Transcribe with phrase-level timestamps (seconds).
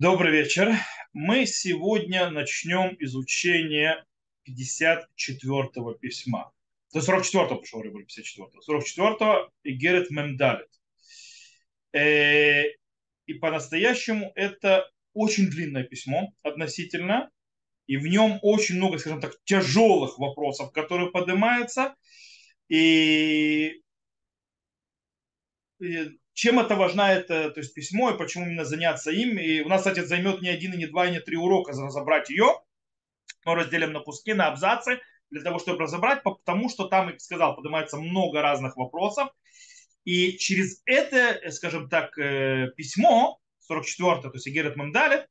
[0.00, 0.72] Добрый вечер.
[1.12, 4.02] Мы сегодня начнем изучение
[4.48, 6.52] 54-го письма.
[6.94, 8.60] Есть 44-го, прошу говоря, 54-го.
[8.66, 10.70] 44-го Игерет Мемдалет.
[11.92, 12.62] Э,
[13.26, 17.28] и по-настоящему это очень длинное письмо относительно,
[17.86, 21.94] и в нем очень много, скажем так, тяжелых вопросов, которые поднимаются.
[22.70, 23.82] И
[26.34, 29.38] чем это важно, это то есть письмо, и почему именно заняться им.
[29.38, 32.30] И у нас, кстати, займет не один, и не два, и не три урока разобрать
[32.30, 32.46] ее.
[33.44, 37.56] Мы разделим на куски, на абзацы, для того, чтобы разобрать, потому что там, как сказал,
[37.56, 39.28] поднимается много разных вопросов.
[40.04, 45.28] И через это, скажем так, э, письмо, 44 то есть Игерет Мандалет,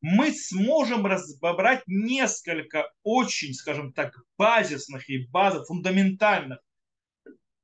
[0.00, 6.58] мы сможем разобрать несколько очень, скажем так, базисных и базовых, фундаментальных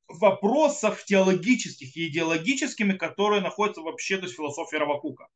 [0.09, 5.29] вопросов теологических и идеологическими, которые находятся вообще то есть, в философии Равакука.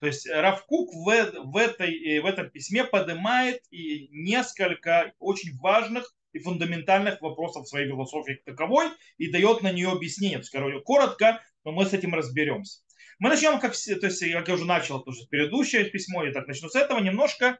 [0.00, 6.38] То есть Равкук в, в, этой, в этом письме поднимает и несколько очень важных и
[6.38, 10.38] фундаментальных вопросов своей философии таковой и дает на нее объяснение.
[10.38, 12.80] То есть, короче, коротко, но мы с этим разберемся.
[13.18, 16.46] Мы начнем, как, все, то есть, как я уже начал, тоже предыдущее письмо, я так
[16.46, 17.58] начну с этого немножко.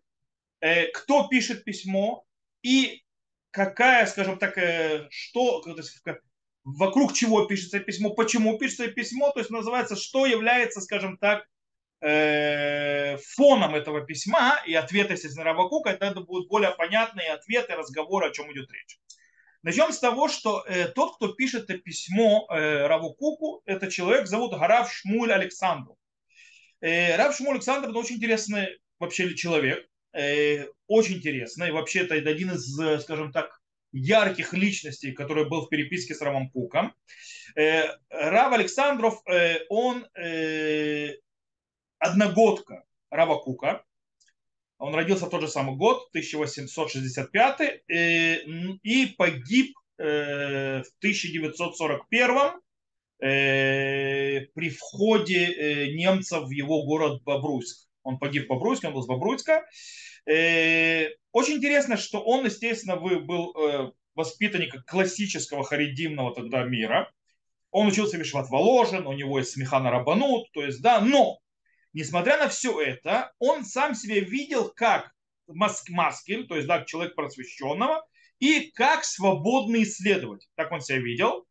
[0.60, 2.24] Э, кто пишет письмо
[2.62, 3.02] и
[3.50, 6.00] какая, скажем так, э, что, то есть,
[6.76, 11.46] вокруг чего пишется письмо, почему пишется письмо, то есть называется, что является, скажем так,
[12.00, 18.30] э, фоном этого письма и ответ, естественно, Равакука, это будут более понятные ответы, разговоры, о
[18.32, 18.98] чем идет речь.
[19.62, 24.26] Начнем с того, что э, тот, кто пишет это письмо э, Раву Куку, это человек,
[24.26, 25.96] зовут Гарав Шмуль Александров.
[26.80, 29.84] Рав Шмуль Александр это очень интересный вообще человек,
[30.86, 31.72] очень интересный.
[31.72, 33.57] Вообще это один из, скажем так,
[33.92, 36.94] ярких личностей, который был в переписке с Равом Куком.
[37.56, 41.14] Э, Рав Александров, э, он э,
[41.98, 43.84] одногодка Рава Кука.
[44.78, 52.60] Он родился в тот же самый год, 1865, и погиб в 1941
[53.18, 57.88] при входе немцев в его город Бобруйск.
[58.04, 59.66] Он погиб в Бобруйске, он был с Бобруйска.
[61.38, 67.12] Очень интересно, что он, естественно, был э, воспитанник классического харидимного тогда мира.
[67.70, 71.38] Он учился в Ишват Воложен, у него есть Смехана Рабанут, то есть, да, но,
[71.92, 75.12] несмотря на все это, он сам себя видел как
[75.46, 78.04] маскин, то есть, да, человек просвещенного,
[78.40, 80.48] и как свободный исследователь.
[80.56, 81.46] Так он себя видел.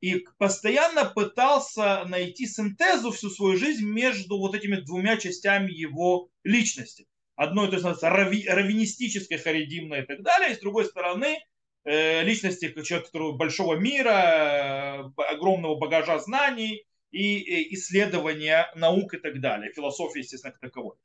[0.00, 7.08] И постоянно пытался найти синтезу всю свою жизнь между вот этими двумя частями его личности
[7.42, 11.38] одной, то есть рави, раввинистической, харидимной и так далее, и с другой стороны
[11.84, 19.40] э, личности человека который большого мира, э, огромного багажа знаний и исследования наук и так
[19.40, 20.96] далее, философии, естественно, как таковой.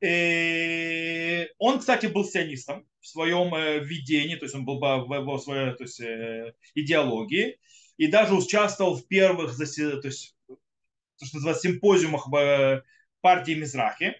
[0.00, 5.72] И он, кстати, был сионистом в своем э, видении, то есть он был в своей
[5.74, 6.00] то есть,
[6.74, 7.58] идеологии,
[7.96, 12.28] и даже участвовал в первых то есть, то, что называется, симпозиумах
[13.22, 14.14] партии Мизрахи.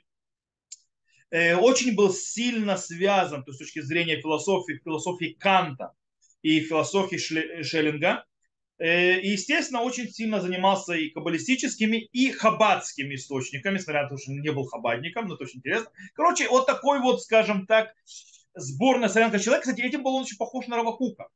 [1.36, 5.92] Э, очень был сильно связан то есть, с точки зрения философии, философии Канта
[6.40, 7.18] и философии
[7.62, 8.24] Шеллинга.
[8.78, 14.32] Э, и, естественно, очень сильно занимался и каббалистическими, и хаббатскими источниками, несмотря на то, что
[14.32, 15.90] не был хаббатником, но это очень интересно.
[16.14, 17.92] Короче, вот такой вот, скажем так,
[18.54, 19.64] сборная солянка человек.
[19.64, 21.28] Кстати, этим был он очень похож на Равакука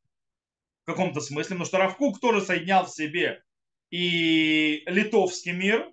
[0.84, 3.42] в каком-то смысле, потому что Равкук тоже соединял в себе
[3.90, 5.92] и литовский мир,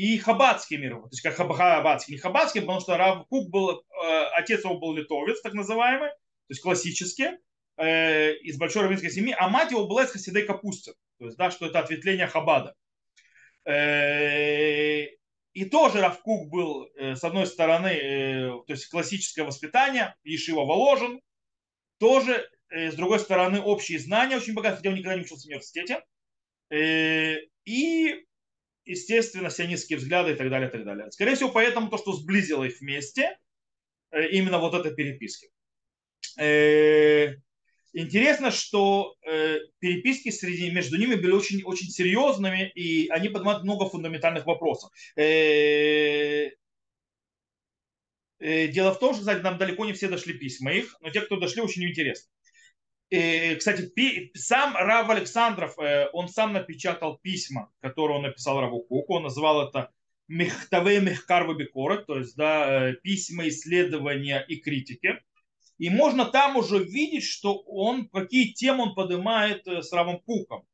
[0.00, 4.22] и хаббатский мир, то есть как хаббатский, не хаббатский, потому что Рав Кук был, э,
[4.32, 7.32] отец его был литовец, так называемый, то есть классический,
[7.76, 11.50] э, из большой раввинской семьи, а мать его была из Хасидей Капустин, то есть, да,
[11.50, 12.74] что это ответвление Хабада.
[13.66, 15.04] Э,
[15.52, 17.90] и тоже Равкук был, с одной стороны,
[18.66, 21.20] то есть классическое воспитание, Ешива Воложен,
[21.98, 26.02] тоже, с другой стороны, общие знания очень богатые, хотя он никогда не учился в университете.
[26.70, 28.24] И
[28.84, 31.10] естественно, сионистские взгляды и так далее, и так далее.
[31.10, 33.36] Скорее всего, поэтому то, что сблизило их вместе,
[34.10, 35.50] э, именно вот этой переписки.
[36.38, 37.34] Э,
[37.92, 43.88] интересно, что э, переписки среди, между ними были очень, очень серьезными, и они поднимают много
[43.88, 44.90] фундаментальных вопросов.
[48.40, 51.38] Дело в том, что, кстати, нам далеко не все дошли письма их, но те, кто
[51.38, 52.30] дошли, очень интересно.
[53.10, 53.90] И, кстати,
[54.34, 59.14] сам Рав Александров, э, он сам напечатал письма, которые он написал Раву Куку.
[59.14, 59.90] Он называл это
[60.28, 65.18] Мехтаве Мехкар Бикорет, то есть да, э, письма исследования и критики.
[65.78, 70.64] И можно там уже видеть, что он, какие темы он поднимает э, с Равом Куком.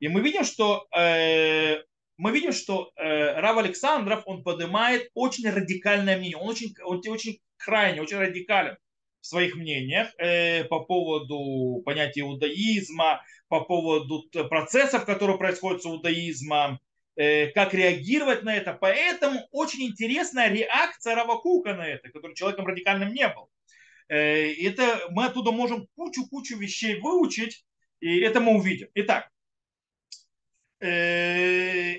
[0.00, 1.76] И мы видим, что э,
[2.16, 7.38] мы видим, что э, Рав Александров, он поднимает очень радикальное мнение, он очень, он очень
[7.56, 8.76] крайне, очень радикален
[9.24, 16.78] в своих мнениях э, по поводу понятия иудаизма, по поводу процессов, которые происходят с иудаизмом,
[17.16, 18.76] э, как реагировать на это.
[18.78, 23.48] Поэтому очень интересная реакция Равакука на это, который человеком радикальным не был.
[24.08, 27.64] Э, это мы оттуда можем кучу-кучу вещей выучить,
[28.00, 28.88] и это мы увидим.
[28.94, 29.30] Итак,
[30.80, 31.94] э,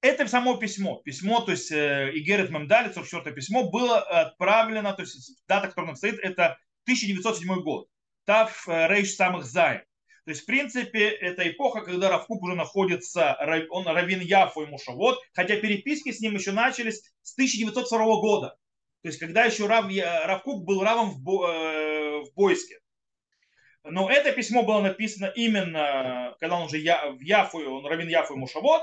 [0.00, 5.42] это само письмо, письмо, то есть э, Игерет Мемдалец, 44 письмо, было отправлено, то есть
[5.48, 7.88] дата, которая нам стоит, это 1907 год.
[8.24, 9.84] Тав Рейш самых Зай.
[10.28, 13.34] То есть, в принципе, это эпоха, когда Равкук уже находится,
[13.70, 18.48] он Равин Яфу и Мушавод, хотя переписки с ним еще начались с 1902 года.
[19.00, 22.78] То есть, когда еще Рав, Равкук был равом в, Бо, э, в Бойске.
[23.84, 28.34] Но это письмо было написано именно, когда он уже я, в Яфу, он Равин Яфу
[28.34, 28.82] и Мушавод.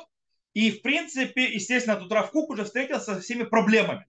[0.56, 4.06] И, в принципе, естественно, тут Равкук уже встретился со всеми проблемами.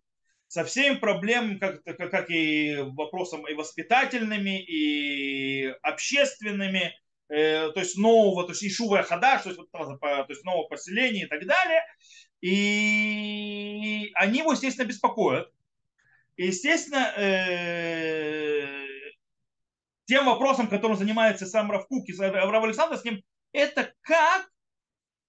[0.47, 6.95] Со всеми проблемами, как, как, как и вопросом и воспитательными, и общественными,
[7.29, 11.27] э, то есть нового, то есть Ишува Хадаш, то есть, то есть нового поселения и
[11.27, 11.83] так далее.
[12.41, 15.51] И они его, естественно, беспокоят.
[16.37, 18.87] И, естественно, э,
[20.05, 24.49] тем вопросом, которым занимается сам Равкук и Авраам Александр с ним, это как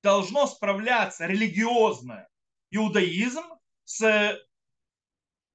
[0.04, 2.30] должно справляться религиозное
[2.72, 3.44] иудаизм
[3.84, 4.40] с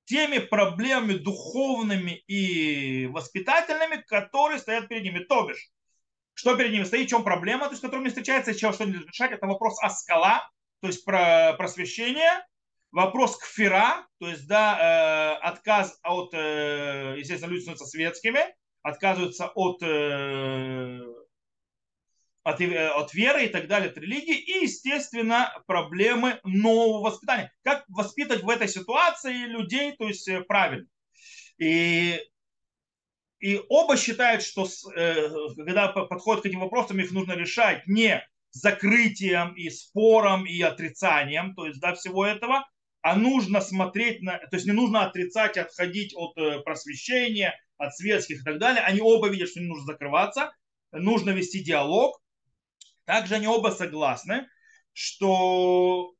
[0.04, 5.20] теми проблемами духовными и воспитательными, которые стоят перед ними.
[5.20, 5.70] То бишь,
[6.34, 8.94] что перед ними стоит, в чем проблема, то есть, с которыми встречается, чего что не
[8.94, 10.48] решать, это вопрос о скала,
[10.80, 12.44] то есть про просвещение,
[12.90, 18.40] вопрос кфира, то есть, да, э, отказ от, э, естественно, люди становятся светскими,
[18.82, 21.00] отказываются от, э,
[22.44, 27.52] от, э, от веры и так далее, от религии, и, естественно, проблемы нового воспитания.
[27.62, 30.86] Как воспитать в этой ситуации людей, то есть, э, правильно.
[31.58, 32.20] И
[33.40, 39.54] и оба считают, что э, когда подходят к этим вопросам, их нужно решать не закрытием
[39.54, 42.64] и спором и отрицанием, то есть да, всего этого,
[43.00, 46.34] а нужно смотреть на, то есть не нужно отрицать, отходить от
[46.64, 48.82] просвещения, от светских и так далее.
[48.84, 50.52] Они оба видят, что не нужно закрываться,
[50.92, 52.21] нужно вести диалог.
[53.04, 54.48] Также они оба согласны,
[54.92, 56.14] что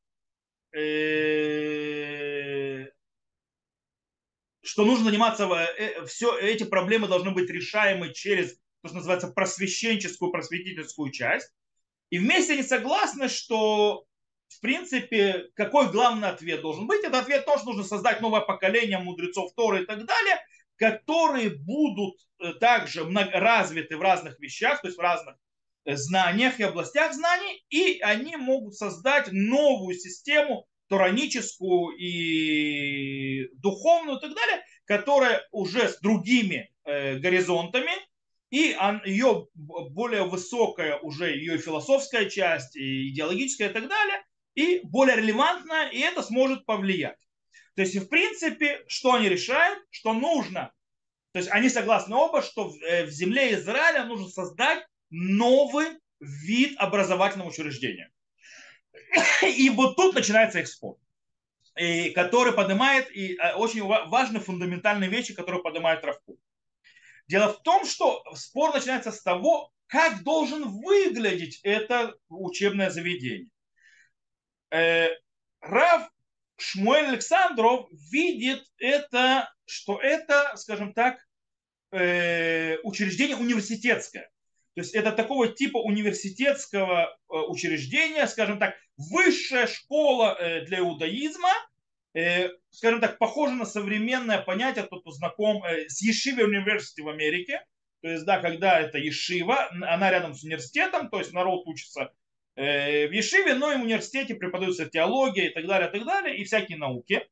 [0.75, 2.02] э,
[4.62, 10.32] что нужно заниматься, э, все эти проблемы должны быть решаемы через то, что называется просвещенческую,
[10.32, 11.52] просветительскую часть.
[12.11, 14.06] И вместе они согласны, что
[14.56, 17.02] в принципе, какой главный ответ должен быть?
[17.05, 20.37] Это ответ то, что нужно создать новое поколение мудрецов Торы и так далее,
[20.76, 25.38] которые будут э, также развиты в разных вещах, то есть в разных э,
[25.87, 34.34] знаниях и областях знаний, и они могут создать новую систему тураническую и духовную и так
[34.34, 37.93] далее, которая уже с другими э, горизонтами,
[38.50, 38.76] и
[39.06, 44.23] ее более высокая уже ее философская часть, и идеологическая и так далее,
[44.55, 47.17] и более релевантно, и это сможет повлиять.
[47.75, 49.82] То есть, в принципе, что они решают?
[49.90, 50.73] Что нужно,
[51.32, 55.87] то есть они согласны оба, что в э, земле Израиля нужно создать новый
[56.20, 58.11] вид образовательного учреждения.
[59.43, 60.97] И вот тут начинается их спор,
[61.76, 66.39] и который поднимает и э, очень важные фундаментальные вещи, которые поднимает Равку.
[67.29, 73.48] Дело в том, что спор начинается с того, как должен выглядеть это учебное заведение.
[74.70, 75.08] Э,
[75.60, 76.10] Рав
[76.56, 81.19] Шмуэль Александров видит это, что это, скажем так,
[81.91, 84.31] э, учреждение университетское.
[84.74, 91.48] То есть это такого типа университетского э, учреждения, скажем так, высшая школа для иудаизма,
[92.70, 97.64] скажем так, похоже на современное понятие, кто знаком с Ешивой университетом в Америке.
[98.02, 102.12] То есть, да, когда это Ешива, она рядом с университетом, то есть народ учится
[102.55, 106.36] Э, в Ешиве, но и в университете преподаются теология и так далее, и так далее,
[106.36, 107.26] и всякие науки.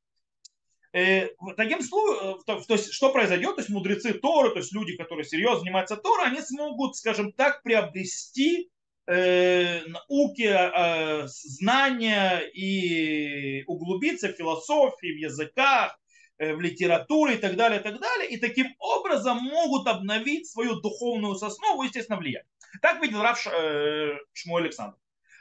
[0.92, 4.96] Э, таким случаем, э, то есть, что произойдет, то есть мудрецы Торы, то есть люди,
[4.96, 8.70] которые серьезно занимаются Торой, они смогут, скажем так, приобрести
[9.06, 15.98] науки, знания и углубиться в философии, в языках,
[16.38, 21.34] в литературе и так далее, и так далее, и таким образом могут обновить свою духовную
[21.34, 22.44] соснову, естественно, влиять.
[22.82, 24.96] Так видел Рав Шмуэль Александр.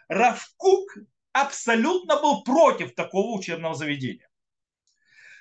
[0.08, 0.98] Равкук
[1.32, 4.29] абсолютно был против такого учебного заведения.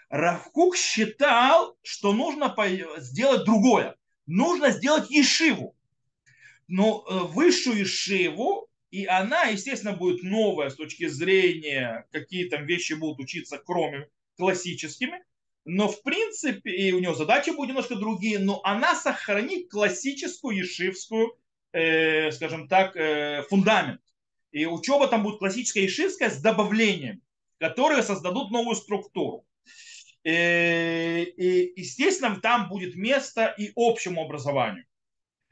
[0.08, 2.54] Равкук считал, что нужно
[2.98, 3.96] сделать другое.
[4.26, 5.74] Нужно сделать ешиву.
[6.66, 12.94] Но э, высшую ешиву и она, естественно, будет новая с точки зрения, какие там вещи
[12.94, 15.22] будут учиться, кроме классическими,
[15.64, 21.36] но в принципе, и у нее задачи будут немножко другие, но она сохранит классическую ешивскую,
[21.72, 24.00] э, скажем так, э, фундамент.
[24.52, 27.20] И учеба там будет классическая ешивская с добавлением,
[27.58, 29.44] которые создадут новую структуру.
[30.25, 34.84] Э, и, естественно, там будет место и общему образованию.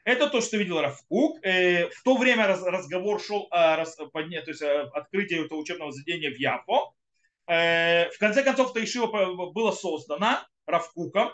[0.03, 1.39] Это то, что видел Рафкук.
[1.43, 6.93] Э, в то время разговор шел о то есть открытии этого учебного заведения в Яфо.
[7.47, 9.07] Э, в конце концов, эта Ишива
[9.51, 11.31] была создана Рафкуком,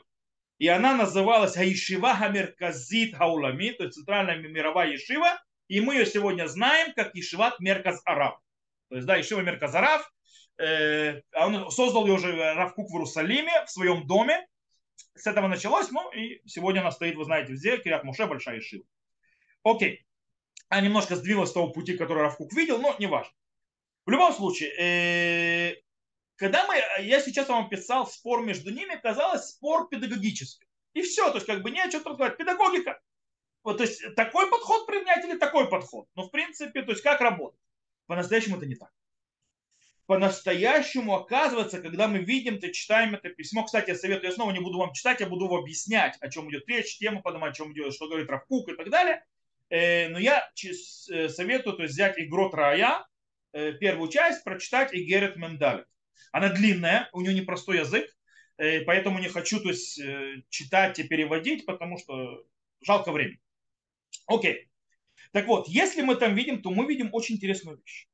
[0.60, 6.48] и она называлась Аишива Хамерказит Хаулами, то есть центральная мировая Ешива, и мы ее сегодня
[6.48, 8.40] знаем как Ешиват Мерказ Араб.
[8.90, 10.04] То есть, да, Ешива Мерказ Араб,
[10.58, 14.48] он создал ее уже Равкук в Иерусалиме, в своем доме,
[15.16, 18.86] с этого началось, ну и сегодня она стоит, вы знаете, где Кирят Муше, большая Ешива.
[19.64, 20.06] Окей.
[20.70, 23.34] А немножко сдвинулась с того пути, который Равкук видел, но не важно.
[24.06, 25.82] В любом случае, э,
[26.36, 30.68] когда мы, я сейчас вам писал спор между ними, казалось спор педагогический.
[30.94, 32.38] И все, то есть как бы не о чем разговаривать.
[32.38, 33.00] Педагогика.
[33.64, 36.08] Вот, то есть такой подход принять или такой подход.
[36.16, 37.60] Но в принципе, то есть как работать.
[38.08, 38.92] По-настоящему это не так.
[40.06, 43.64] По-настоящему оказывается, когда мы видим, то читаем это письмо.
[43.64, 46.50] Кстати, я советую, я снова не буду вам читать, я буду вам объяснять, о чем
[46.50, 49.24] идет речь, тему поднимать, о чем идет, что говорит Равкук и так далее.
[49.70, 53.08] Э, но я э, советую то есть, взять игрот Рая,
[53.54, 55.88] э, первую часть, прочитать и Герет Мендалет.
[56.32, 58.08] Она длинная, у нее непростой язык,
[58.58, 60.00] поэтому не хочу то есть,
[60.50, 62.44] читать и переводить, потому что
[62.82, 63.40] жалко времени.
[64.28, 64.70] Окей.
[65.32, 68.08] Так вот, если мы там видим, то мы видим очень интересную вещь.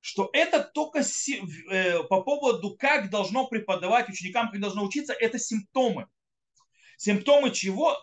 [0.00, 6.06] Что это только э, по поводу, как должно преподавать ученикам, как должно учиться, это симптомы.
[6.96, 7.96] Симптомы чего?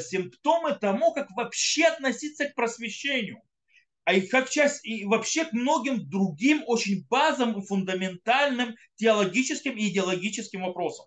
[0.00, 3.42] симптомы тому, как вообще относиться к просвещению
[4.04, 10.62] а и как часть, и вообще к многим другим очень базовым фундаментальным теологическим и идеологическим
[10.62, 11.06] вопросам.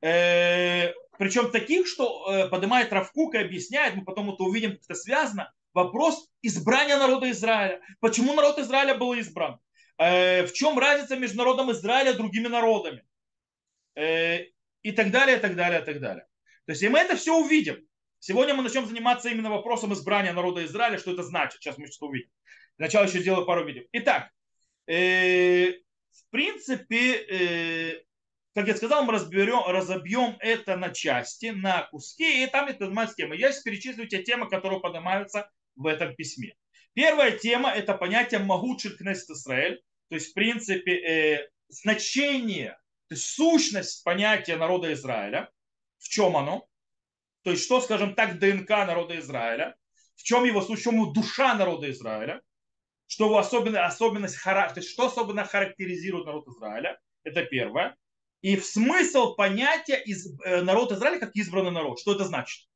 [0.00, 4.94] Э, причем таких, что э, поднимает Равкук и объясняет, мы потом это увидим, как это
[4.94, 7.80] связано, вопрос избрания народа Израиля.
[8.00, 9.58] Почему народ Израиля был избран?
[9.98, 13.04] Э, в чем разница между народом Израиля и другими народами?
[13.96, 16.26] И так далее, и так далее, и так далее.
[16.66, 17.86] То есть, и мы это все увидим.
[18.18, 21.60] Сегодня мы начнем заниматься именно вопросом избрания народа Израиля, что это значит.
[21.60, 22.30] Сейчас мы что увидим.
[22.76, 23.82] Сначала еще сделаю пару видео.
[23.92, 24.30] Итак,
[24.86, 28.02] э, в принципе, э,
[28.54, 33.16] как я сказал, мы разберем, разобьем это на части, на куски, и там это поднимаются
[33.16, 33.36] темы.
[33.36, 36.54] Я сейчас перечислю те темы, которые поднимаются в этом письме.
[36.92, 42.78] Первая тема– это понятие «Магучит Кнессет Израиль», то есть, в принципе, э, значение,
[43.08, 45.50] то есть сущность понятия народа Израиля,
[45.98, 46.66] в чем оно,
[47.42, 49.74] то есть, что, скажем так, ДНК народа Израиля,
[50.16, 52.40] в чем его в чем его душа народа Израиля,
[53.06, 57.96] что его особенность, особенность характер, что особенно характеризирует народ Израиля, это первое.
[58.40, 61.98] И в смысл понятия из, э, народ Израиля как избранный народ.
[61.98, 62.68] Что это значит?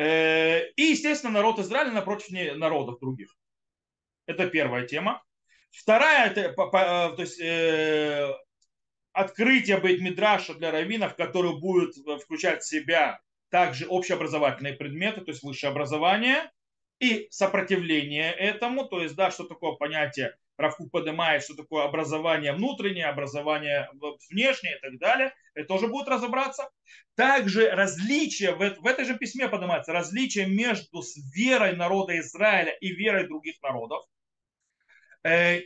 [0.00, 3.36] Э, и, естественно, народ Израиля напротив народов других.
[4.24, 5.22] Это первая тема.
[5.70, 8.32] Вторая, это, то есть, э,
[9.12, 15.70] открытие Бейт-Мидраша для раввинов, который будет включать в себя также общеобразовательные предметы, то есть высшее
[15.70, 16.50] образование
[16.98, 23.06] и сопротивление этому, то есть, да, что такое понятие, Равку поднимает, что такое образование внутреннее,
[23.06, 23.88] образование
[24.30, 26.68] внешнее и так далее, это тоже будет разобраться.
[27.14, 31.02] Также различия, в, в этой же письме поднимается, различия между
[31.34, 34.04] верой народа Израиля и верой других народов,
[35.24, 35.62] э,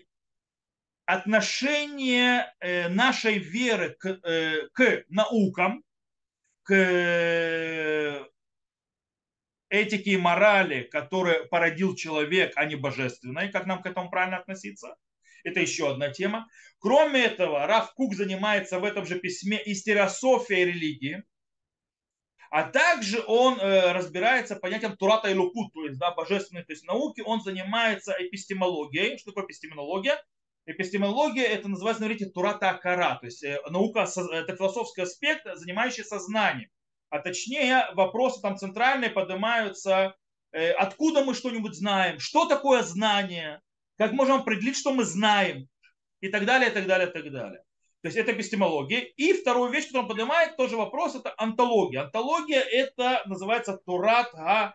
[1.07, 5.83] отношение э, нашей веры к, э, к наукам,
[6.63, 8.27] к
[9.71, 14.39] э, этике и морали, которые породил человек, а не божественной, как нам к этому правильно
[14.39, 14.97] относиться.
[15.45, 16.49] Это еще одна тема.
[16.79, 21.23] Кроме этого, Раф Кук занимается в этом же письме истериософией религии,
[22.51, 26.87] а также он э, разбирается понятием Турата и Лукут, то есть да, божественной то есть
[26.87, 27.21] науки.
[27.21, 29.19] Он занимается эпистемологией.
[29.19, 30.23] Что такое эпистемология?
[30.65, 36.71] Эпистемология это называется, смотрите, турата акара, то есть э, наука, это философский аспект, занимающий сознанием.
[37.15, 40.17] А точнее, вопросы там центральные поднимаются,
[40.51, 43.61] э, откуда мы что-нибудь знаем, что такое знание,
[43.97, 45.69] как можем определить, что мы знаем,
[46.21, 47.63] и так далее, и так далее, и так далее.
[48.03, 48.99] То есть это эпистемология.
[48.99, 52.03] И вторую вещь, которую он поднимает, тоже вопрос, это антология.
[52.03, 54.75] Антология это называется турат га,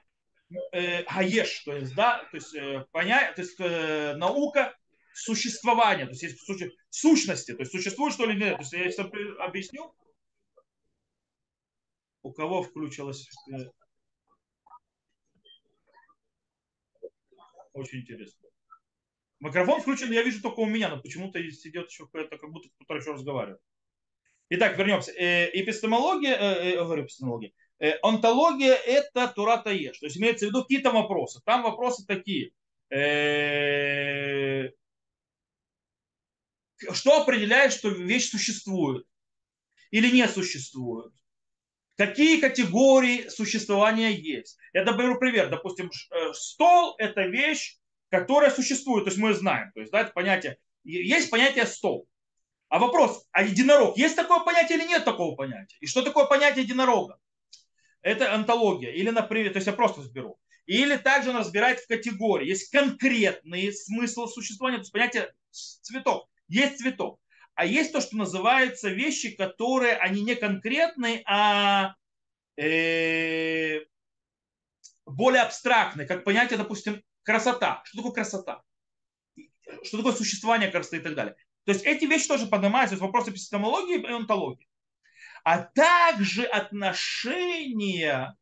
[0.71, 4.73] э, гаеш, то есть, да, то есть, э, понять, то есть э, наука
[5.13, 6.39] существования, то есть
[6.89, 8.55] сущности, то есть существует что ли нет.
[8.55, 9.93] То есть я если объясню,
[12.21, 13.27] у кого включилось...
[13.51, 13.69] Э,
[17.73, 18.49] Очень интересно.
[19.39, 22.95] Микрофон включен, я вижу только у меня, но почему-то идет еще какое-то, как будто кто-то
[22.95, 23.61] еще разговаривает.
[24.49, 25.11] Итак, вернемся.
[25.11, 27.53] Э, эпистемология, э, э, говорю эпистемология.
[28.01, 29.99] Онтология– это Турата Еш.
[29.99, 31.39] То есть имеется в виду какие-то вопросы.
[31.45, 32.51] Там вопросы такие.
[36.91, 39.07] Что определяет, что вещь существует
[39.91, 41.13] или не существует?
[41.99, 44.57] Какие категории существования есть?
[44.71, 45.49] Я добавлю пример.
[45.49, 47.75] Допустим, э, стол– это вещь,
[48.09, 49.69] которая существует, то есть мы знаем.
[49.73, 50.55] То есть, да, это понятие.
[50.85, 52.07] Есть понятие стол.
[52.69, 55.75] А вопрос, а единорог, есть такое понятие или нет такого понятия?
[55.81, 57.19] И что такое понятие единорога?
[58.01, 58.91] Это антология.
[58.91, 60.39] Или, например, то есть я просто разберу.
[60.67, 62.47] Или также он разбирает в категории.
[62.47, 66.29] Есть конкретный смысл существования, то есть понятие цветов.
[66.47, 67.19] Есть цветок.
[67.59, 71.93] А есть то, что называется вещи, которые, они не конкретные, а
[72.55, 73.81] э,
[75.05, 77.81] более абстрактные, как понятие, допустим, красота.
[77.83, 78.63] Что такое красота?
[79.83, 81.35] Что такое существование красоты и так далее.
[81.65, 84.69] То есть эти вещи тоже поднимаются, то есть вопросы эпистемологии и онтологии.
[85.43, 88.37] А также отношения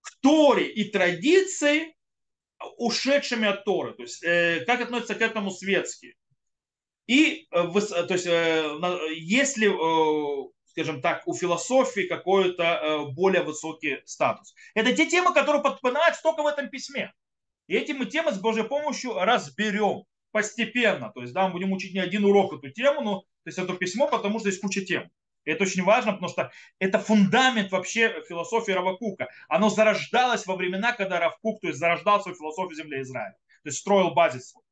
[0.00, 1.94] к Торе и традиции,
[2.78, 3.92] ушедшими от Торы.
[3.92, 6.16] То есть э, как относятся к этому светские.
[7.06, 14.54] И, э, то есть, э, если, э, скажем так, у философии какой-то более высокий статус.
[14.74, 17.12] Это те темы, которые подпоминают только в этом письме.
[17.66, 21.10] И эти мы темы с Божьей помощью разберем постепенно.
[21.14, 23.74] То есть, да, мы будем учить не один урок эту тему, но то есть это
[23.74, 25.10] письмо, потому что здесь куча тем.
[25.44, 29.28] И это очень важно, потому что это фундамент вообще философии Равакука.
[29.48, 33.36] Оно зарождалось во времена, когда Равкук, то есть зарождал свою философию земли Израиля.
[33.62, 34.65] То есть строил базис свой.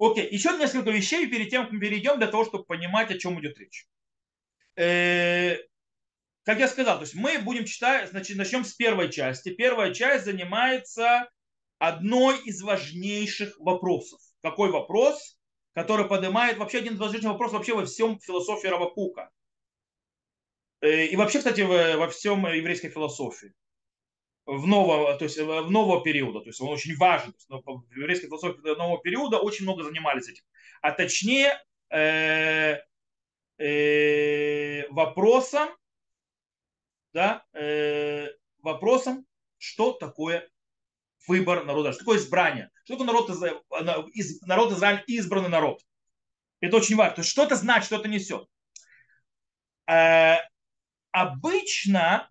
[0.00, 3.38] Окей, еще несколько вещей перед тем, как мы перейдем, для того, чтобы понимать, о чем
[3.38, 3.86] идет речь.
[4.76, 5.58] Э,
[6.44, 9.50] как я сказал, то есть мы будем читать, значит, начнем с первой части.
[9.50, 11.28] Первая часть занимается
[11.78, 14.20] одной из важнейших вопросов.
[14.42, 15.38] Какой вопрос?
[15.74, 19.30] Который поднимает вообще один из важнейших вопросов вообще во всем философии Равакука.
[20.80, 23.52] Э, и вообще, кстати, во всем еврейской философии
[24.56, 27.32] в нового, то есть в нового периода, то есть он очень важен.
[27.48, 30.42] Ну, в еврейской философии нового периода очень много занимались этим.
[30.82, 32.78] А точнее э,
[33.58, 35.68] э, вопросом,
[37.12, 38.26] да, э,
[38.58, 39.24] вопросом,
[39.58, 40.48] что такое
[41.28, 43.30] выбор народа, что такое избрание, что такое народ,
[44.14, 45.80] из, народ Израиль избранный народ.
[46.60, 47.14] Это очень важно.
[47.14, 48.48] То есть что это значит, что это несет.
[49.86, 50.38] Э,
[51.12, 52.28] обычно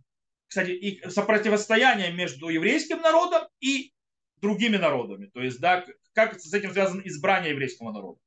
[0.49, 3.93] кстати, и сопротивостояние между еврейским народом и
[4.41, 5.27] другими народами.
[5.27, 8.19] То есть, да, как с этим связано избрание еврейского народа.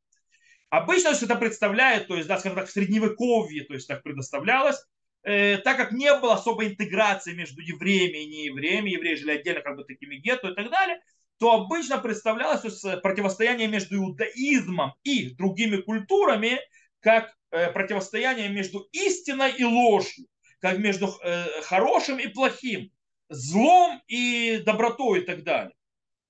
[0.71, 4.05] Обычно то есть, это представляет, то есть, да, скажем так, в средневековье, то есть так
[4.05, 4.77] предоставлялось,
[5.25, 9.77] э, так как не было особой интеграции между евреями и неевреями, евреи жили отдельно как
[9.77, 11.01] бы такими гетто и так далее,
[11.39, 16.61] то обычно представлялось то есть, противостояние между иудаизмом и другими культурами,
[17.01, 20.27] как э, противостояние между истиной и ложью
[20.63, 22.91] как между э, хорошим и плохим,
[23.29, 25.75] злом и добротой и так далее.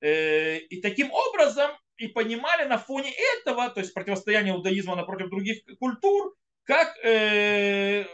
[0.00, 5.58] Э, и таким образом и понимали на фоне этого, то есть противостояние иудаизма напротив других
[5.78, 8.06] культур, как э,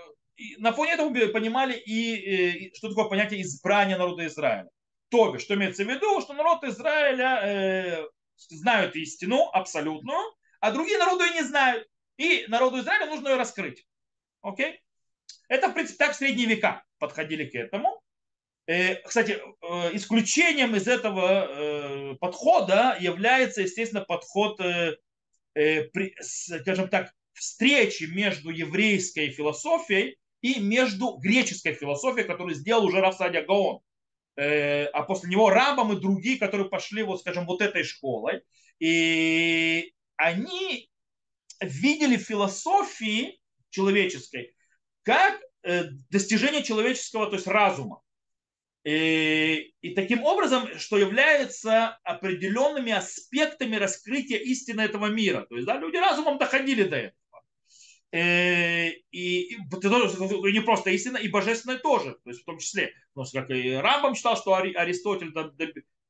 [0.59, 4.69] на фоне этого понимали и что такое понятие избрания народа Израиля.
[5.11, 10.99] То бишь, что имеется в виду, что народ Израиля э, знают истину абсолютную, а другие
[10.99, 11.87] народы ее не знают.
[12.17, 13.87] И народу Израиля нужно ее раскрыть.
[14.43, 14.81] Окей?
[15.49, 18.01] Это, в принципе, так в средние века подходили к этому.
[18.69, 24.61] Э, кстати, э, исключением из этого э, подхода является, естественно, подход,
[26.21, 33.81] скажем так, встречи между еврейской философией и между греческой философией, которую сделал уже Рафсадия Гаон.
[34.37, 38.43] А после него Рамбам и другие, которые пошли, вот, скажем, вот этой школой.
[38.79, 40.89] И они
[41.61, 44.55] видели философии человеческой
[45.09, 48.03] как э, достижение человеческого, то есть разума.
[48.85, 55.47] И, и таким образом, что является определенными аспектами раскрытия истины этого мира.
[55.49, 57.43] То есть да, люди разумом доходили до этого.
[58.13, 62.93] Э, и, и, и не просто истина, и божественное тоже, то есть в том числе.
[63.15, 65.33] Что как и Рамбам считал, что Аристотель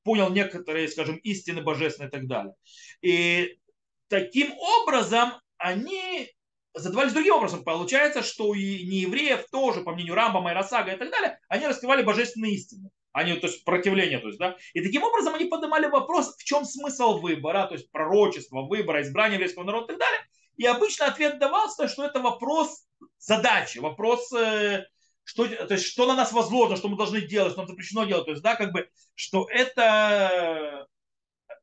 [0.03, 2.55] понял некоторые, скажем, истины божественные и так далее.
[3.03, 3.61] И
[4.09, 6.33] таким образом они
[6.79, 7.65] задавались другим образом.
[7.65, 12.03] Получается, что и неевреев тоже, по мнению Рамбама и Росага и так далее, они раскрывали
[12.03, 12.91] божественные истины.
[13.13, 14.57] Они, то есть противление, то есть, да.
[14.75, 19.35] И таким образом они поднимали вопрос, в чем смысл выбора, то есть пророчество, выбора, избрания
[19.35, 20.21] еврейского народа и так далее.
[20.57, 22.87] И обычно ответ давался, что это вопрос
[23.19, 24.85] задачи, вопрос, э,
[25.25, 28.27] что, то есть, что на нас возложено, что мы должны делать, что нам запрещено делать.
[28.27, 30.87] То есть, да, как бы, что это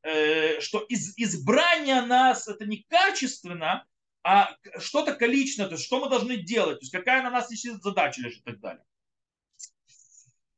[0.04, 3.86] э, что из, избрание нас это не качественно,
[4.26, 7.84] а что-то количественное, то есть что мы должны делать, то есть какая на нас лежит
[7.84, 8.84] задача лежит и так далее.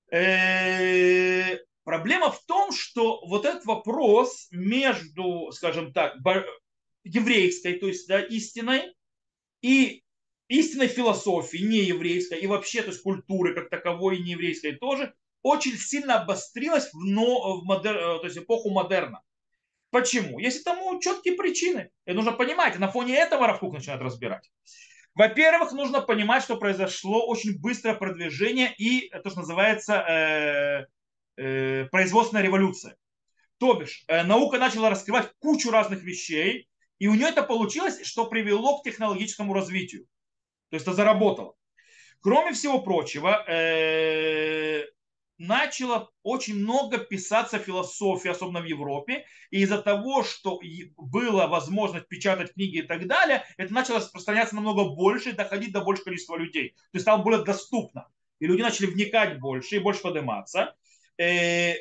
[0.10, 6.16] Э, проблема в том, что вот этот вопрос между, скажем так,
[7.04, 8.96] еврейской, то есть да, истиной,
[9.62, 10.02] и
[10.48, 15.14] истинной философии, не еврейской, и вообще, то есть культуры как таковой, и не еврейской тоже,
[15.42, 19.24] очень сильно обострилась в, но, в модер, э, то есть эпоху модерна.
[19.90, 20.40] Почему?
[20.40, 21.90] Есть тому четкие причины.
[22.06, 24.50] И нужно понимать, на фоне этого Равкук начинает разбирать.
[25.16, 30.86] Во-первых, нужно понимать, что произошло очень быстрое продвижение и то, что называется э,
[31.38, 32.96] э, производственная революция.
[33.58, 36.68] То бишь, э, наука начала раскрывать кучу разных вещей,
[37.00, 40.06] и у нее это получилось, что привело к технологическому развитию.
[40.70, 41.56] То есть это заработало.
[42.22, 44.86] Кроме всего прочего, э,
[45.38, 50.60] начало очень много писаться философии, особенно в Европе, и из-за того, что
[50.98, 55.82] была возможность печатать книги и так далее, это начало распространяться намного больше и доходить до
[55.82, 56.70] большего количества людей.
[56.70, 58.08] То есть стало более доступно.
[58.40, 60.76] И люди начали вникать больше и больше подниматься.
[61.18, 61.74] Э,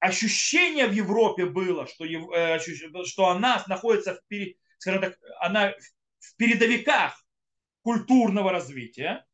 [0.00, 2.58] ощущение в Европе было, что, э,
[3.04, 4.34] что она находится в,
[4.78, 5.72] скажем так, она
[6.18, 7.24] в передовиках
[7.82, 9.24] культурного развития,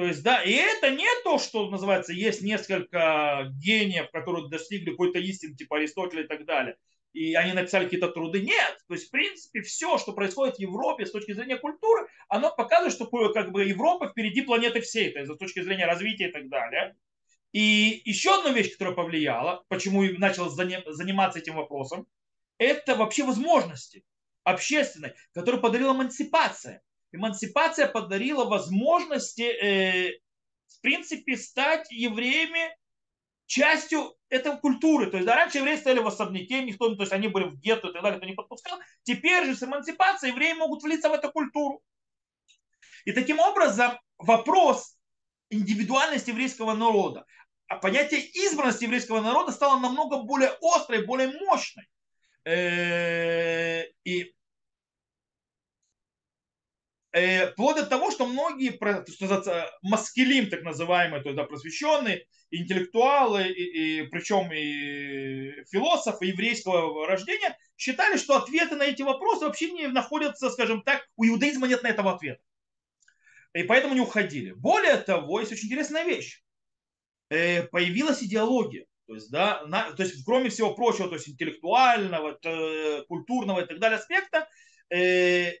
[0.00, 5.18] то есть, да, и это не то, что называется, есть несколько гениев, которые достигли какой-то
[5.18, 6.76] истины, типа Аристотеля и так далее,
[7.12, 8.40] и они написали какие-то труды.
[8.40, 12.50] Нет, то есть, в принципе, все, что происходит в Европе с точки зрения культуры, оно
[12.50, 16.32] показывает, что как бы Европа впереди планеты всей, то есть, с точки зрения развития и
[16.32, 16.96] так далее.
[17.52, 22.06] И еще одна вещь, которая повлияла, почему я начал заниматься этим вопросом,
[22.56, 24.02] это вообще возможности
[24.44, 26.80] общественной, которые подарила эмансипация
[27.12, 30.20] эмансипация подарила возможности, э,
[30.66, 32.76] в принципе, стать евреями
[33.46, 35.10] частью этой культуры.
[35.10, 37.88] То есть да, раньше евреи стояли в особняке, никто, то есть они были в гетто
[37.88, 38.78] и так далее, кто не подпускал.
[39.02, 41.82] Теперь же с эмансипацией евреи могут влиться в эту культуру.
[43.04, 44.96] И таким образом вопрос
[45.50, 47.26] индивидуальности еврейского народа,
[47.66, 51.88] а понятие избранности еврейского народа стало намного более острой, более мощной.
[52.44, 54.32] Э, и
[57.12, 63.48] вплоть до того, что многие, что называется, маскелим, так называемые, то есть да, просвещенные, интеллектуалы,
[63.48, 69.88] и, и, причем и философы еврейского рождения, считали, что ответы на эти вопросы вообще не
[69.88, 72.42] находятся, скажем так, у иудаизма нет на этого ответа.
[73.54, 74.52] И поэтому не уходили.
[74.52, 76.42] Более того, есть очень интересная вещь.
[77.30, 78.86] Э, появилась идеология.
[79.06, 82.38] То есть, да, на, то есть, кроме всего прочего, то есть интеллектуального,
[83.08, 84.48] культурного и так далее аспекта,
[84.88, 85.54] э,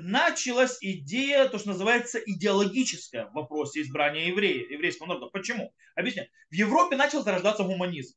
[0.00, 5.26] началась идея, то, что называется идеологическая в вопросе избрания еврея, еврейского народа.
[5.26, 5.72] Почему?
[5.94, 6.28] Объясняю.
[6.50, 8.16] В Европе начал зарождаться гуманизм.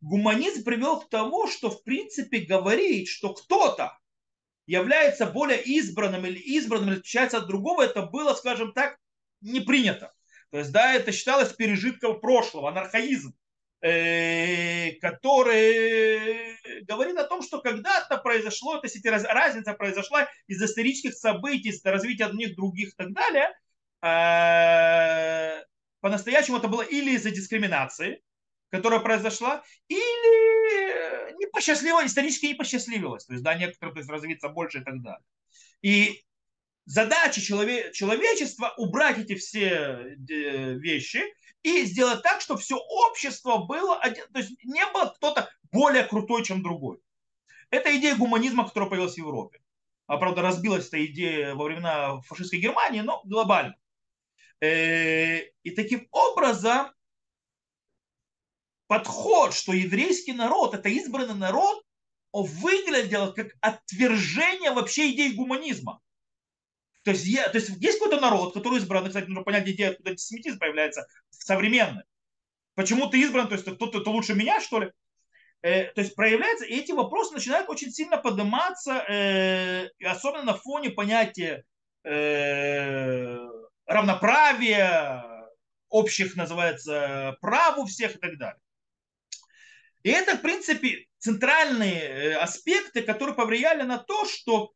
[0.00, 3.98] Гуманизм привел к тому, что в принципе говорить, что кто-то
[4.66, 8.98] является более избранным или избранным или отличается от другого, это было, скажем так,
[9.40, 10.12] не принято.
[10.50, 13.34] То есть, да, это считалось пережитком прошлого, анархаизм.
[13.84, 21.70] Э, который говорит о том, что когда-то произошло, то есть разница произошла из исторических событий,
[21.70, 23.50] из развития одних, других и так далее,
[24.02, 25.64] э,
[26.00, 28.22] по-настоящему это было или из-за дискриминации,
[28.70, 33.26] которая произошла, или не посчастливо, исторически не посчастливилось.
[33.26, 35.24] То есть, да, некоторые то есть, развиться больше и так далее.
[35.82, 36.22] И
[36.84, 41.24] задача челове- человечества убрать эти все э, вещи
[41.62, 46.44] и сделать так, чтобы все общество было, один, то есть не было кто-то более крутой,
[46.44, 46.98] чем другой.
[47.70, 49.60] Это идея гуманизма, которая появилась в Европе.
[50.06, 53.76] А правда, разбилась эта идея во времена фашистской Германии, но глобально.
[54.60, 56.92] Э, и таким образом
[58.86, 61.82] подход, что еврейский народ, это избранный народ,
[62.32, 66.00] выглядел как отвержение вообще идеи гуманизма.
[67.02, 70.10] То есть, я, то есть есть какой-то народ, который избран, кстати, нужно понять, где откуда
[70.10, 72.04] антисемитизм появляется, современный.
[72.74, 74.92] Почему ты избран, то есть кто-то это лучше меня, что ли?
[75.62, 80.90] Э, то есть проявляется, и эти вопросы начинают очень сильно подниматься, э, особенно на фоне
[80.90, 81.64] понятия
[82.04, 83.48] э,
[83.86, 85.24] равноправия,
[85.88, 88.60] общих, называется, прав у всех и так далее.
[90.02, 94.72] И это, в принципе, центральные э, аспекты, которые повлияли на то, что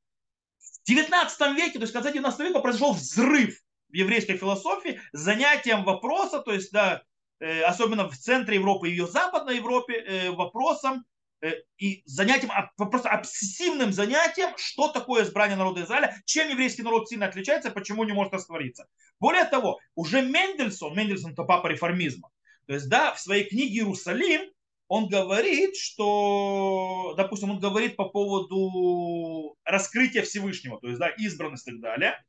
[0.86, 5.84] 19 веке, то есть в конце 19 века произошел взрыв в еврейской философии с занятием
[5.84, 7.02] вопроса, то есть, да,
[7.40, 11.04] э, особенно в центре Европы и ее западной Европе, э, вопросом
[11.42, 17.26] э, и занятием, просто обсессивным занятием, что такое избрание народа Израиля, чем еврейский народ сильно
[17.26, 18.86] отличается, почему не может раствориться.
[19.20, 22.30] Более того, уже Мендельсон, Мендельсон это папа реформизма,
[22.66, 24.50] то есть, да, в своей книге «Иерусалим»
[24.88, 31.72] он говорит, что, допустим, он говорит по поводу раскрытия Всевышнего, то есть, да, избранность и
[31.72, 32.24] так далее.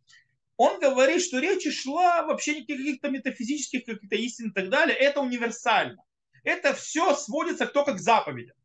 [0.56, 4.98] Он говорит, что речь шла вообще не каких-то метафизических каких-то истин и так далее.
[4.98, 6.04] Это универсально.
[6.44, 8.56] Это все сводится только к заповедям.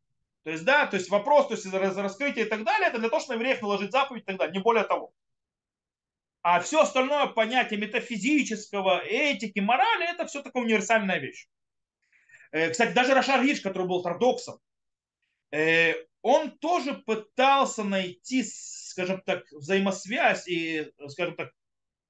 [0.44, 3.20] То есть, да, то есть вопрос, то есть раскрытие и так далее, это для того,
[3.20, 5.12] чтобы на евреев наложить заповедь и так далее, не более того.
[6.40, 11.46] А все остальное понятие метафизического, этики, морали, это все такая универсальная вещь.
[12.52, 14.60] Э, кстати, даже Рашар Гиш, который был ортодоксом,
[15.50, 21.50] э, он тоже пытался найти, скажем так, взаимосвязь и, скажем так,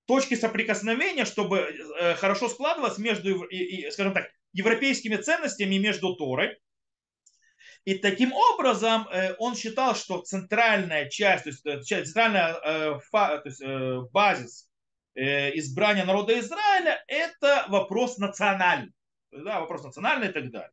[0.06, 3.48] точки соприкосновения, чтобы э, хорошо складывалось между,
[3.90, 6.58] скажем так, европейскими ценностями между Торой.
[7.84, 12.54] И таким образом он считал, что центральная часть, то есть центральная
[13.10, 13.60] то есть,
[14.12, 14.68] базис
[15.16, 18.92] избрания народа Израиля, это вопрос национальный
[19.32, 20.72] да, вопрос национальный и так далее.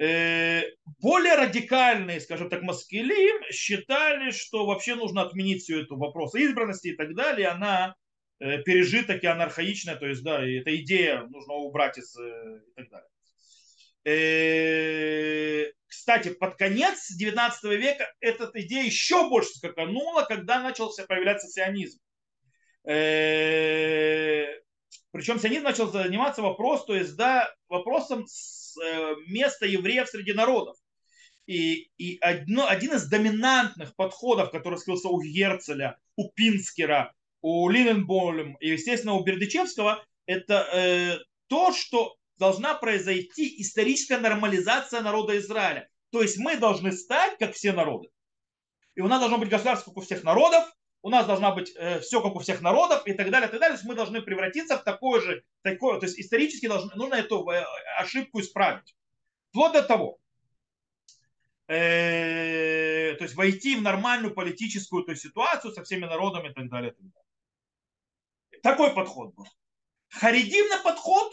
[0.00, 0.62] Э,
[0.98, 6.96] более радикальные, скажем так, маскилим считали, что вообще нужно отменить всю эту вопрос избранности и
[6.96, 7.48] так далее.
[7.48, 7.94] Она
[8.38, 12.82] э, пережиток и она архаичная, то есть, да, эта идея нужно убрать из э, и
[12.82, 13.06] так далее.
[15.86, 22.00] Кстати, под конец 19 века эта идея еще больше скаканула, когда начался появляться сионизм.
[25.12, 30.76] Причем сионизм начал заниматься вопрос, то есть, да, вопросом с, э, места евреев среди народов.
[31.46, 38.56] И, и одно, один из доминантных подходов, который скрылся у Герцеля, у Пинскера, у Линенболем
[38.60, 45.88] и, естественно, у Бердичевского, это э, то, что должна произойти историческая нормализация народа Израиля.
[46.10, 48.08] То есть мы должны стать, как все народы.
[48.94, 50.64] И у нас должно быть государство, как у всех народов,
[51.02, 53.60] у нас должна быть э, все как у всех народов и так далее, и так
[53.60, 53.76] далее.
[53.76, 57.48] То есть мы должны превратиться в такое же, такое, то есть исторически должны, нужно эту
[57.48, 57.64] э,
[57.98, 58.94] ошибку исправить.
[59.50, 60.18] Вплоть до того,
[61.68, 66.68] э, то есть войти в нормальную политическую то есть, ситуацию со всеми народами и так
[66.68, 66.92] далее.
[66.92, 68.60] И так далее.
[68.62, 69.46] Такой подход был.
[70.08, 71.32] Харидимный подход,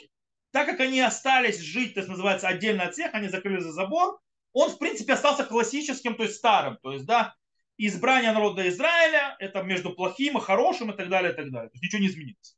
[0.51, 4.19] так как они остались жить, то есть называется отдельно от всех, они закрыли за забор,
[4.53, 6.77] он в принципе остался классическим, то есть старым.
[6.81, 7.35] То есть, да,
[7.77, 11.69] избрание народа Израиля, это между плохим и хорошим и так далее, и так далее.
[11.69, 12.57] То есть ничего не изменилось.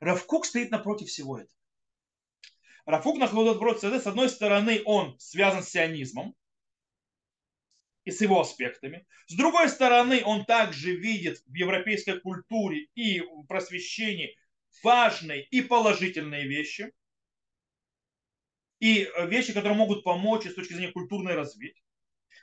[0.00, 1.54] Равкук стоит напротив всего этого.
[2.86, 6.34] Равкук находится с одной стороны, он связан с сионизмом
[8.04, 9.06] и с его аспектами.
[9.26, 14.36] С другой стороны, он также видит в европейской культуре и в просвещении
[14.82, 16.92] важные и положительные вещи.
[18.80, 21.82] И вещи, которые могут помочь с точки зрения культурной развития.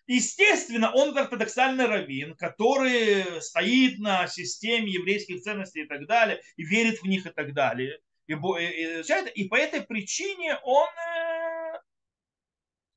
[0.10, 7.04] Естественно, он ортодоксальный раввин, который стоит на системе еврейских ценностей и так далее, и верит
[7.04, 8.00] в них и так далее.
[8.26, 11.80] И, и, и по этой причине он э,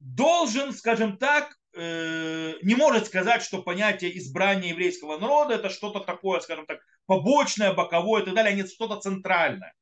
[0.01, 6.41] должен, скажем так, э, не может сказать, что понятие избрания еврейского народа это что-то такое,
[6.41, 9.75] скажем так, побочное, боковое и так далее, а не что-то центральное.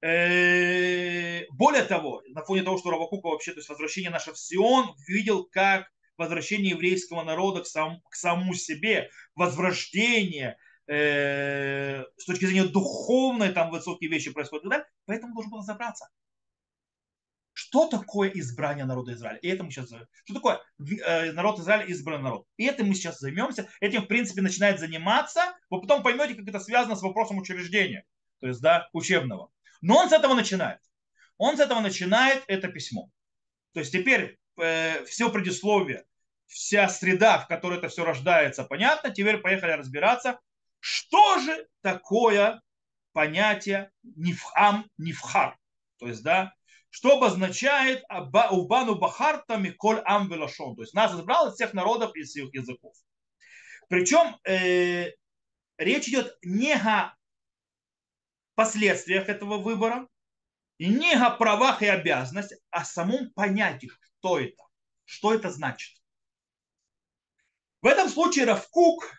[0.00, 4.94] Э, более того, на фоне того, что Равакука вообще, то есть возвращение наше в Сион,
[5.08, 10.56] видел как возвращение еврейского народа к, сам, к самому себе, возрождение,
[10.86, 14.84] э, с точки зрения духовной, там высокие вещи происходят, да?
[15.06, 16.08] поэтому должен был разобраться.
[17.52, 19.38] Что такое избрание народа Израиля?
[19.38, 19.88] И это мы сейчас...
[19.88, 22.46] Что такое э, народ Израиля избранный народ?
[22.56, 23.68] И это мы сейчас займемся.
[23.80, 25.40] Этим, в принципе, начинает заниматься.
[25.68, 28.04] Вы потом поймете, как это связано с вопросом учреждения.
[28.38, 29.50] То есть, да, учебного.
[29.80, 30.80] Но он с этого начинает.
[31.36, 33.10] Он с этого начинает это письмо.
[33.72, 36.04] То есть теперь э, все предисловие,
[36.46, 39.10] вся среда, в которой это все рождается, понятно.
[39.10, 40.40] Теперь поехали разбираться,
[40.80, 42.60] что же такое
[43.12, 45.56] понятие нифхам, нифхар.
[45.98, 46.54] То есть, да,
[46.90, 50.74] что обозначает Убану Бахарта Миколь Ам Велашон.
[50.74, 52.94] То есть нас избрал из всех народов и всех языков.
[53.88, 55.12] Причем э,
[55.76, 57.14] речь идет не о
[58.58, 60.08] последствиях этого выбора,
[60.78, 64.64] и не о правах и обязанностях, а о самом понятии, что это,
[65.04, 65.96] что это значит.
[67.82, 69.14] В этом случае Равкук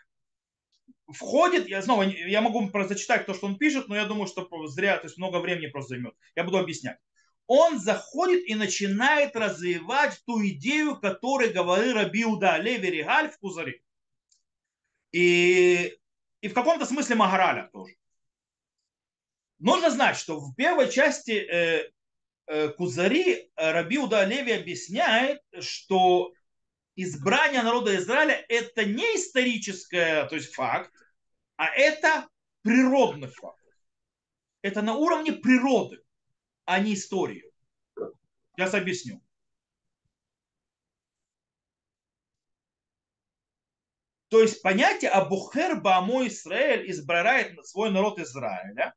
[1.10, 4.46] входит, я снова, я могу просто зачитать то, что он пишет, но я думаю, что
[4.66, 6.14] зря, то есть много времени просто займет.
[6.36, 6.98] Я буду объяснять.
[7.46, 13.80] Он заходит и начинает развивать ту идею, которую говорил Рабиуда Леви Регаль в Кузаре.
[15.12, 15.96] И,
[16.42, 17.94] и в каком-то смысле Магараля тоже.
[19.60, 21.90] Нужно знать, что в первой части э,
[22.46, 26.32] э, Кузари э, Рабиуда Олеви объясняет, что
[26.96, 30.90] избрание народа Израиля это не историческое, то есть факт,
[31.56, 32.26] а это
[32.62, 33.62] природный факт.
[34.62, 36.02] Это на уровне природы,
[36.64, 37.44] а не истории.
[38.56, 39.22] Сейчас объясню.
[44.28, 48.94] То есть понятие Абухер Амо Израиль избирает свой народ Израиля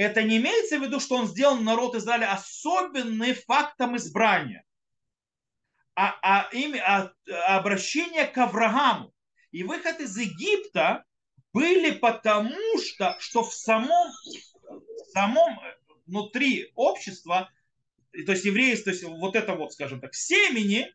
[0.00, 4.64] это не имеется в виду, что он сделал народ Израиля особенным фактом избрания,
[5.94, 6.82] а, а, имя,
[7.28, 9.12] а, обращение к Аврааму.
[9.50, 11.04] И выход из Египта
[11.52, 14.10] были потому, что, что в самом,
[14.70, 15.60] в самом
[16.06, 17.50] внутри общества,
[18.24, 20.90] то есть евреи, то есть вот это вот, скажем так, семени,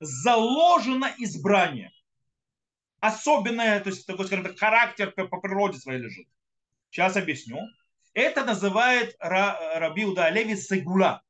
[0.00, 1.92] заложено избрание
[3.00, 6.26] особенное, то есть такой, скажем так, характер по природе своей лежит.
[6.88, 7.58] Сейчас объясню.
[8.16, 11.22] Это называет Раби Удалеви Сегула.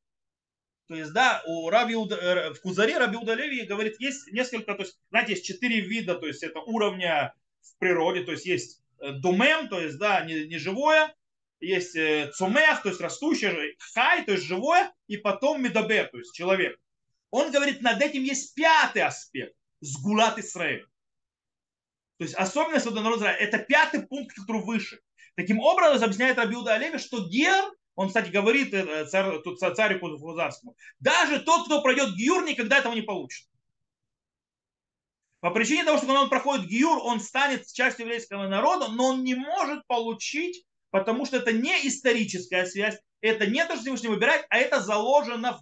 [0.86, 4.96] То есть, да, у Раби э, в Кузаре Раби Удалеви говорит, есть несколько, то есть,
[5.10, 9.68] знаете, есть четыре вида, то есть, это уровня в природе, то есть, есть э, думем,
[9.68, 10.60] то есть, да, не, не
[11.58, 16.36] есть э, цумех, то есть, растущее, хай, то есть, живое, и потом медабер, то есть,
[16.36, 16.78] человек.
[17.32, 20.86] Он говорит, над этим есть пятый аспект, сгулат Исраэль.
[22.18, 23.38] То есть особенность народа Израиля.
[23.38, 25.00] Это пятый пункт, который выше.
[25.36, 30.76] Таким образом, объясняет Рабиуда Олеви, что гер, он, кстати, говорит э, царь, тут царику Фузарскому,
[30.98, 33.46] даже тот, кто пройдет гиюр, никогда этого не получит.
[35.40, 39.24] По причине того, что когда он проходит гиюр, он станет частью еврейского народа, но он
[39.24, 44.46] не может получить, потому что это не историческая связь, это не то, что Всевышний выбирает,
[44.48, 45.60] а это заложено, в,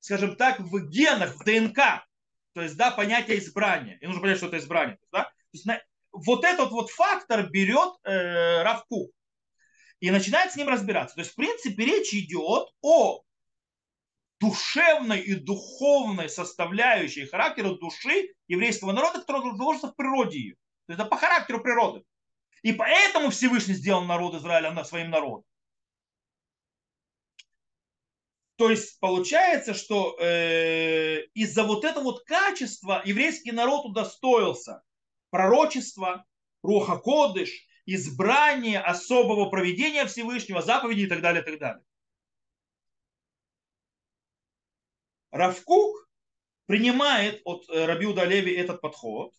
[0.00, 2.06] скажем так, в генах, в ДНК.
[2.54, 3.98] То есть, да, понятие избрания.
[4.00, 4.98] И нужно понять, что это избрание.
[5.10, 5.30] Да?
[5.52, 9.10] есть на, вот этот вот фактор берет э, Равку
[10.00, 11.14] и начинает с ним разбираться.
[11.14, 13.22] То есть, в принципе, речь идет о
[14.40, 20.54] душевной и духовной составляющей характера души еврейского народа, которая заложена в природе ее.
[20.86, 22.02] То есть это по характеру природы.
[22.62, 25.44] И поэтому Всевышний сделал народ Израиля своим народом.
[28.56, 34.82] То есть получается, что э, из-за вот этого вот качества еврейский народ удостоился
[35.32, 36.26] пророчество,
[36.62, 41.84] Руха Кодыш, избрание особого проведения Всевышнего, заповеди и так далее, и так далее.
[45.30, 46.06] Равкук
[46.66, 49.34] принимает от э, Рабиуда Леви этот подход,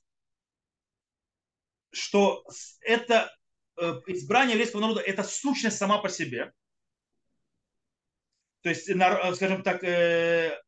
[1.91, 2.43] что
[2.81, 3.31] это
[3.77, 6.51] э, избрание еврейского народа– это сущность сама по себе.
[8.61, 8.85] То есть,
[9.35, 10.59] скажем так, э,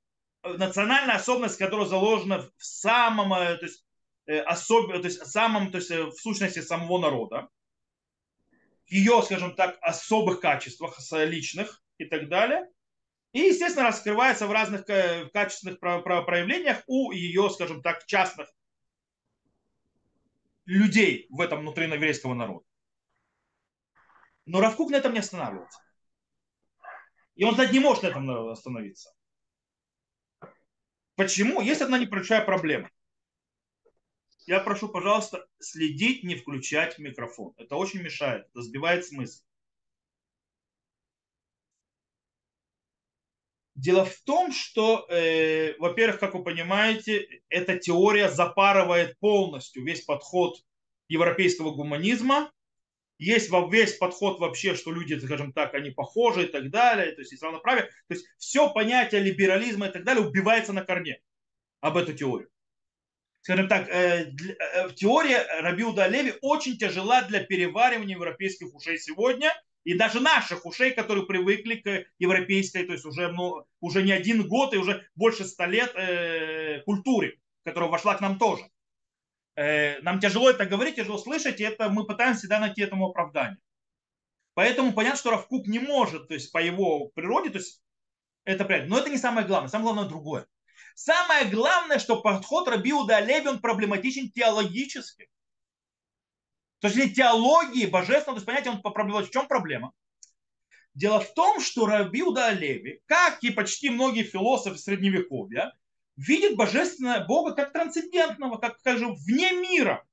[0.43, 3.84] национальная особенность, которая заложена в самом, то есть
[4.27, 7.47] Э, особенно, то есть самом, то есть э, в сущности самого народа,
[8.87, 12.67] ее, скажем так, особых качествах личных и так далее.
[13.33, 18.49] И, естественно, раскрывается в разных э, качественных проявлениях у ее, скажем так, частных
[20.65, 22.65] людей в этом внутри еврейского народа.
[24.45, 25.79] Но Равкук на этом не останавливается.
[27.35, 29.13] И он, кстати, не может на этом остановиться.
[31.15, 31.61] Почему?
[31.61, 32.89] Есть одна небольшая проблема
[34.45, 37.53] я прошу, пожалуйста, следить, не включать микрофон.
[37.57, 39.43] Это очень мешает, это сбивает смысл.
[43.73, 50.57] Дело в том, что, э, во-первых, как вы понимаете, эта теория запарывает полностью весь подход
[51.09, 52.51] европейского гуманизма.
[53.17, 57.31] Есть весь подход вообще, что люди, скажем так, они похожи и так далее, то есть
[57.31, 57.85] есть равноправие.
[58.07, 61.21] То есть все понятие либерализма и так далее убивается на корне
[61.81, 62.49] об эту теорию
[63.45, 69.53] скажем так, э, э, теория Рабиуда Леви очень тяжела для переваривания европейских ушей сегодня,
[69.83, 74.47] и даже наших ушей, которые привыкли к европейской, то есть уже, ну, уже не один
[74.47, 78.63] год и уже больше ста лет э, культуре, которая вошла к нам тоже.
[79.55, 83.59] Э, нам тяжело это говорить, тяжело слышать, и это мы пытаемся всегда найти этому оправдание.
[84.55, 87.83] Поэтому понятно, что Равкук не может, то есть по его природе, то есть
[88.43, 88.89] это правильно.
[88.89, 90.47] Но это не самое главное, самое главное другое.
[90.95, 95.29] Самое главное, что подход Рабиуда Леви, он проблематичен теологически.
[96.79, 99.29] То есть теологии, божественного, то есть понятие, он проблематичен.
[99.29, 99.91] В чем проблема?
[100.93, 105.73] Дело в том, что Рабиуда Леви, как и почти многие философы Средневековья,
[106.15, 110.05] видит божественное Бога как трансцендентного, как, скажем, вне мира.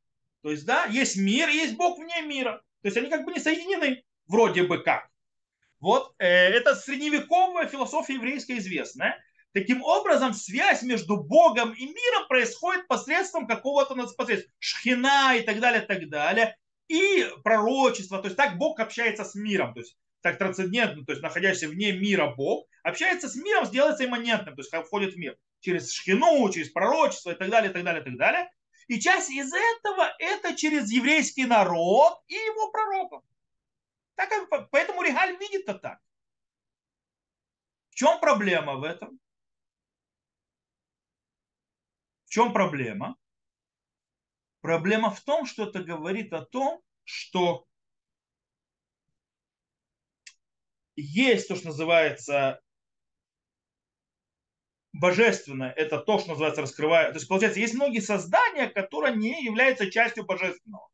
[0.42, 2.61] То есть, да, есть мир, есть Бог вне мира.
[2.82, 5.09] То есть они как бы не соединены, вроде бы как.
[5.78, 9.22] Вот э, это средневековая философия еврейская известная.
[9.53, 15.82] Таким образом, связь между Богом и миром происходит посредством какого-то посредством шхина и так далее,
[15.82, 16.57] так далее,
[16.88, 18.18] и пророчество.
[18.18, 21.92] То есть так Бог общается с миром, то есть так трансцендентно, то есть находящийся вне
[21.92, 26.70] мира Бог, общается с миром, сделается имманентным, то есть входит в мир через шхину, через
[26.70, 28.50] пророчество и так далее, и так далее, и так далее.
[28.88, 33.22] И часть из этого это через еврейский народ и его пророков.
[34.14, 34.30] Так,
[34.70, 35.98] поэтому Регаль видит это так.
[37.90, 39.18] В чем проблема в этом?
[42.33, 43.16] Чем проблема?
[44.62, 47.66] Проблема в том, что это говорит о том, что
[50.97, 52.62] есть то, что называется
[54.95, 57.09] божественное, это то, что называется раскрывая.
[57.11, 60.89] То есть, получается, есть многие создания, которые не являются частью божественного.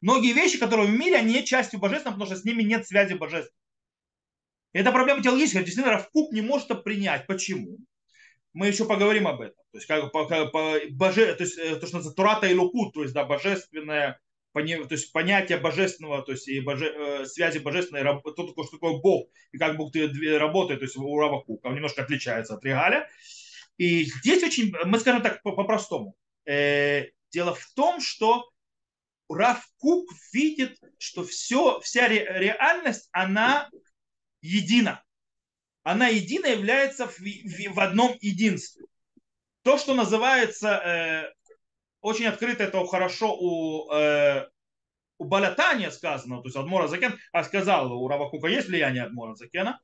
[0.00, 3.14] Многие вещи, которые в мире, они не частью божественного, потому что с ними нет связи
[3.14, 3.58] божественной.
[4.72, 5.64] И это проблема теологическая.
[5.64, 7.26] Действительно, Равкук не может это принять.
[7.26, 7.78] Почему?
[8.54, 9.62] Мы еще поговорим об этом.
[9.72, 12.94] То есть, как, по, по, боже, то, есть э, то, что называется Турата и Лукут,
[12.94, 14.20] то есть, да, божественное,
[14.52, 19.28] то есть понятие божественного, то есть и боже, э, связи божественной, то, что такое Бог,
[19.50, 23.10] и как Бог работает, то есть у Равакука, он немножко отличается от Регаля.
[23.76, 26.14] И здесь очень, мы скажем так по-простому.
[26.46, 28.48] Э, дело в том, что
[29.28, 33.68] Рав Кук видит, что все, вся реальность, она
[34.40, 35.03] едина.
[35.84, 38.86] Она едина является в, в, в одном единстве.
[39.62, 41.32] То, что называется, э,
[42.00, 44.48] очень открыто это хорошо у, э,
[45.18, 49.78] у Балятания сказано, то есть Адмора Закен, а сказал, у Равакука есть влияние Адмора Закена,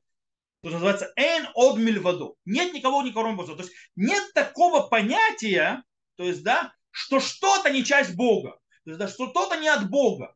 [0.61, 2.35] то называется «эн од мильваду».
[2.45, 3.55] Нет никого, никого Бога.
[3.55, 5.83] То есть нет такого понятия,
[6.15, 8.59] то есть, да, что что-то не часть Бога.
[8.85, 10.35] То есть, да, что что-то не от Бога.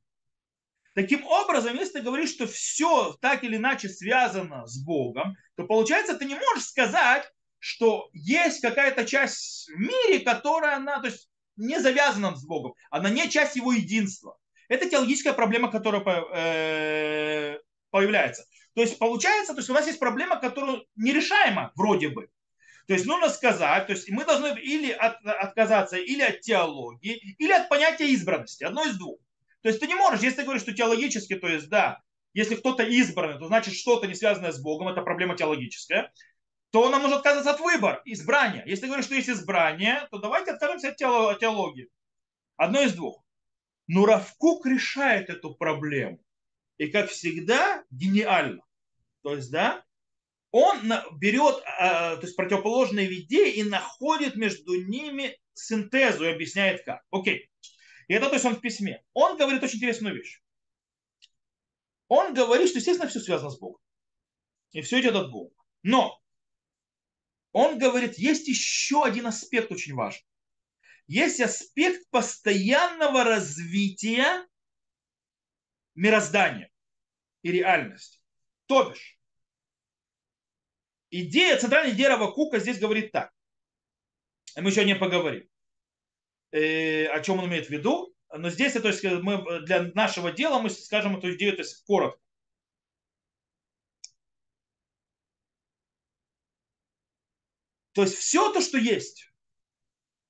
[0.96, 6.18] Таким образом, если ты говоришь, что все так или иначе связано с Богом, то получается,
[6.18, 7.30] ты не можешь сказать,
[7.60, 13.10] что есть какая-то часть в мире, которая она, то есть не завязана с Богом, она
[13.10, 14.38] не часть его единства.
[14.70, 16.02] Это теологическая проблема, которая
[16.34, 17.60] э,
[17.92, 18.46] появляется.
[18.74, 22.30] То есть получается, то есть у нас есть проблема, которая нерешаема вроде бы.
[22.88, 27.52] То есть нужно сказать, то есть мы должны или от, отказаться или от теологии, или
[27.52, 28.64] от понятия избранности.
[28.64, 29.20] Одно из двух.
[29.66, 32.04] То есть ты не можешь, если ты говоришь, что теологически, то есть да,
[32.36, 36.14] если кто-то избранный, то значит что-то не связанное с Богом, это проблема теологическая,
[36.70, 38.64] то нам нужно отказаться от выбора, избрания.
[38.68, 40.98] Если ты говоришь, что есть избрание, то давайте откажемся от
[41.40, 41.90] теологии.
[42.58, 43.24] Одно из двух.
[43.88, 46.20] Но Равкук решает эту проблему.
[46.78, 48.62] И как всегда, гениально.
[49.24, 49.84] То есть, да,
[50.52, 57.02] он берет а, то есть, противоположные идеи и находит между ними синтезу и объясняет как.
[57.10, 57.50] Окей.
[58.08, 59.04] И это то есть он в письме.
[59.14, 60.42] Он говорит очень интересную вещь.
[62.08, 63.82] Он говорит, что, естественно, все связано с Богом.
[64.72, 65.56] И все идет от Бога.
[65.82, 66.22] Но
[67.52, 70.28] он говорит, есть еще один аспект очень важный.
[71.08, 74.48] Есть аспект постоянного развития
[75.94, 76.72] мироздания
[77.44, 78.20] и реальности.
[78.66, 79.20] То бишь,
[81.12, 83.32] идея, центральная идея Равакука здесь говорит так.
[84.56, 85.48] Мы еще не поговорим.
[86.56, 88.16] Э, о чем он имеет в виду.
[88.34, 92.22] Но здесь, то есть, мы для нашего дела мы скажем эту идею то есть, коротко.
[97.92, 99.30] То есть все то, что есть,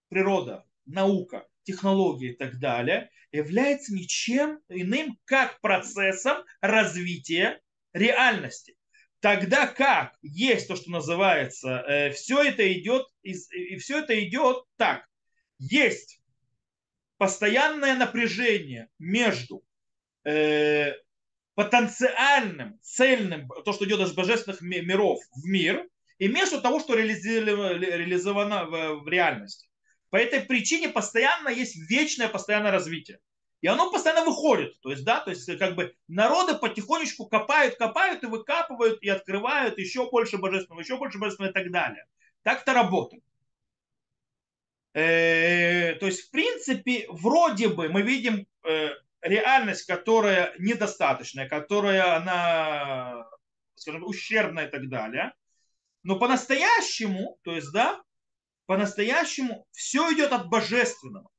[0.09, 7.61] природа, наука, технологии и так далее, является ничем иным, как процессом развития
[7.93, 8.75] реальности.
[9.19, 14.63] Тогда как есть то, что называется, э, все это идет, из, и все это идет
[14.77, 15.05] так
[15.59, 16.21] есть
[17.17, 19.63] постоянное напряжение между
[20.23, 20.93] э,
[21.55, 25.87] потенциальным, цельным, то, что идет из божественных миров в мир,
[26.17, 29.69] и между того, что реализовано в, в реальности.
[30.09, 33.19] По этой причине постоянно есть вечное постоянное развитие.
[33.61, 34.79] И оно постоянно выходит.
[34.81, 39.77] То есть, да, то есть, как бы народы потихонечку копают, копают и выкапывают, и открывают
[39.77, 42.05] еще больше божественного, еще больше божественного и так далее.
[42.43, 43.23] Так это работает.
[44.95, 48.91] Э, то есть, в принципе, вроде бы мы видим э,
[49.21, 53.27] реальность, которая недостаточная, которая она,
[53.75, 55.33] скажем, ущербная и так далее.
[56.03, 58.01] Но по-настоящему, то есть, да,
[58.67, 61.29] по-настоящему все идет от божественного.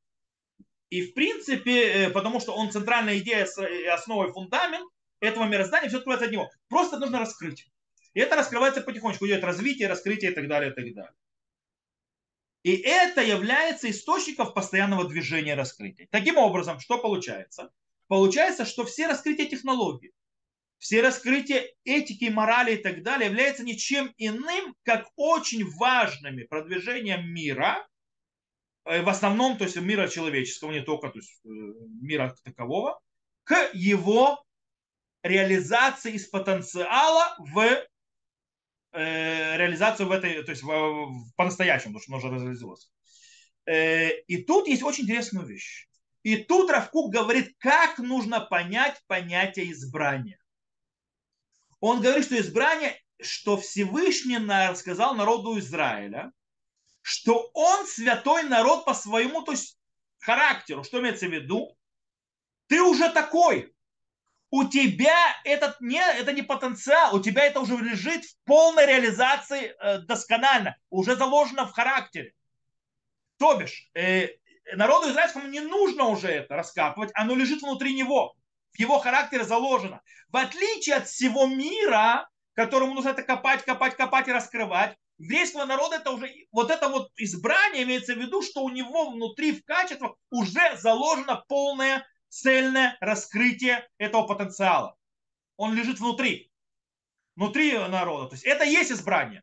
[0.91, 3.49] И в принципе, э, потому что он центральная идея
[3.95, 4.87] основа и фундамент
[5.21, 6.51] этого мироздания, все открывается от него.
[6.69, 7.67] Просто нужно раскрыть.
[8.13, 11.15] И это раскрывается потихонечку, идет развитие, раскрытие и так далее, и так далее.
[12.67, 16.09] И это является источником постоянного движения раскрытия.
[16.11, 17.71] Таким образом, что получается?
[18.09, 20.11] Получается, что все раскрытия технологий,
[20.79, 27.87] все раскрытия этики, морали и так далее являются ничем иным, как очень важными продвижением мира,
[28.85, 31.49] э, в основном, то есть мира человеческого, не только то есть, э,
[32.03, 32.99] мира такового,
[33.45, 34.45] к его
[35.23, 37.87] реализации из потенциала в
[38.97, 42.91] э, реализацию в этой, то есть в, в, по-настоящему, потому что оно уже реализовалось.
[43.67, 45.89] Э, и тут есть очень интересная вещь.
[46.23, 50.41] И тут Равкук говорит, как нужно понять понятие избрания.
[51.81, 54.39] Он говорит, что избрание, что Всевышний
[54.75, 56.33] сказал народу Израиля,
[57.03, 59.79] что он святой народ по своему, то есть
[60.19, 60.83] характеру.
[60.83, 61.79] Что имеется в виду?
[62.67, 63.76] Ты уже такой.
[64.51, 69.75] У тебя этот не, это не потенциал, у тебя это уже лежит в полной реализации
[69.79, 72.33] э, досконально, уже заложено в характере.
[73.39, 74.29] То бишь, э,
[74.75, 78.37] народу израильскому не нужно уже это раскапывать, оно лежит внутри него,
[78.73, 80.01] в его характере заложено.
[80.29, 85.97] В отличие от всего мира, которому нужно это копать, копать, копать и раскрывать, еврейского народа
[85.97, 90.15] это уже, вот это вот избрание имеется в виду, что у него внутри в качествах
[90.31, 92.07] уже заложено полное
[92.37, 94.97] цельное раскрытие этого потенциала.
[95.57, 96.53] Он лежит внутри,
[97.35, 98.29] внутри народа.
[98.29, 99.43] То есть это есть избрание.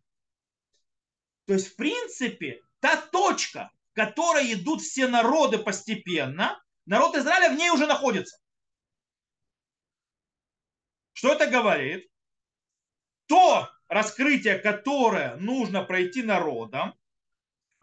[1.46, 7.58] То есть, в принципе, та точка, в которой идут все народы постепенно, народ Израиля в
[7.58, 8.38] ней уже находится.
[11.14, 12.10] Что это говорит?
[13.26, 16.96] То раскрытие, которое нужно пройти народам,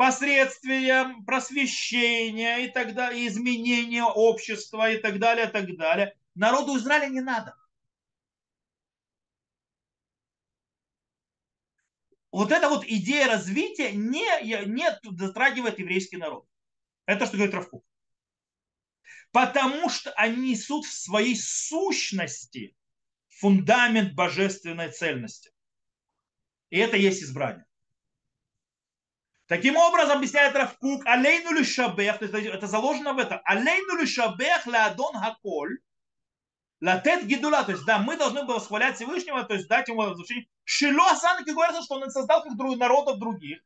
[0.01, 6.17] посредством просвещения и так далее, изменения общества и так далее, и так далее.
[6.35, 7.55] Народу Израиля не надо.
[12.33, 14.25] Вот эта вот идея развития не,
[14.69, 14.89] не
[15.19, 16.49] затрагивает еврейский народ.
[17.05, 17.85] Это что говорит Равкук.
[19.33, 22.75] Потому что они несут в своей сущности
[23.29, 25.53] фундамент божественной цельности.
[26.71, 27.67] И это есть избрание.
[29.51, 35.13] Таким образом, объясняет Равкук, алейну ли шабех, это заложено в этом, алейну ли шабех ладон
[35.17, 35.81] хаколь,
[36.81, 40.47] латет гидула, то есть, да, мы должны бы восхвалять Всевышнего, то есть дать ему возвышение.
[40.63, 43.59] Шило Асанки говорится, что он создал как народов других.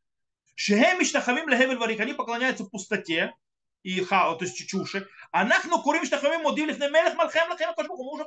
[0.55, 3.35] Шехем Иштахавим Лехевель Варик, они поклоняются пустоте
[3.83, 5.07] и хао, то есть чуши.
[5.33, 8.25] А нахну курим Иштахавим Модилев Немелех Малхем Лахем мы уже,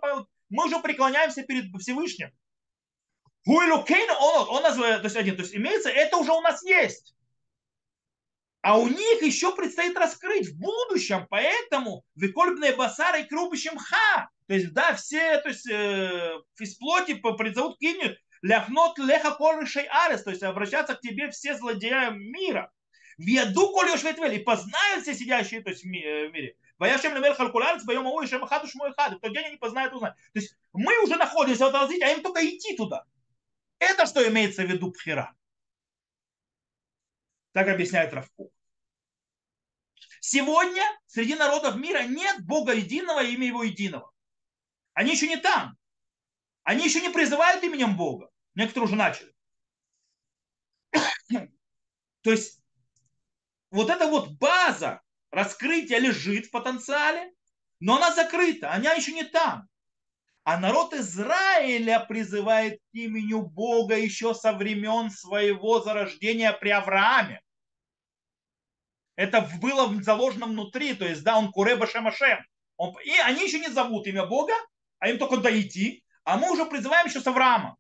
[0.50, 2.32] мы уже преклоняемся перед Всевышним.
[3.46, 7.16] Гуилукейн, он, он называет, то есть один, то есть имеется, это уже у нас есть.
[8.68, 14.30] А у них еще предстоит раскрыть в будущем, поэтому выкольбные басары и крупищем ха.
[14.46, 20.24] То есть, да, все, то есть, э, из плоти призовут киню, ляхнот леха колышей арес,
[20.24, 22.70] то есть обращаться к тебе все злодеи мира.
[23.18, 26.58] В яду колешь ветвель, и познают все сидящие то есть, в э, мире.
[26.78, 29.16] Ваяшем лемел халкулярец, боем овой, шем хаду шмой хады.
[29.16, 30.18] В тот день они познают, узнают.
[30.34, 33.06] То есть мы уже находимся в этом развитии, а им только идти туда.
[33.80, 35.34] Это что имеется в виду пхера.
[37.54, 38.52] Так объясняет Равку.
[40.20, 44.12] Сегодня среди народов мира нет Бога единого и имя его единого.
[44.94, 45.78] Они еще не там.
[46.64, 48.30] Они еще не призывают именем Бога.
[48.56, 49.34] Некоторые уже начали.
[52.22, 52.62] То есть
[53.70, 55.02] вот эта вот база
[55.32, 57.32] раскрытия лежит в потенциале,
[57.80, 59.68] но она закрыта, она еще не там.
[60.44, 67.42] А народ Израиля призывает к имени Бога еще со времен своего зарождения при Аврааме.
[69.18, 72.38] Это было заложено внутри, то есть, да, он Куреба Шемашем.
[72.78, 74.54] Он, и они еще не зовут имя Бога,
[75.00, 77.76] а им только дойти, а мы уже призываем еще с Авраама.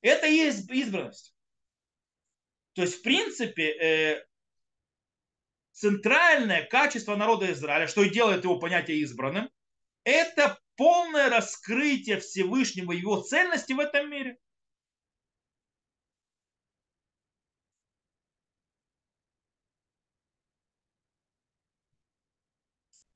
[0.00, 1.34] Это и есть избранность.
[2.74, 4.24] То есть, в принципе, э,
[5.72, 9.50] центральное качество народа Израиля, что и делает его понятие избранным,
[10.04, 14.38] это полное раскрытие Всевышнего, его ценности в этом мире.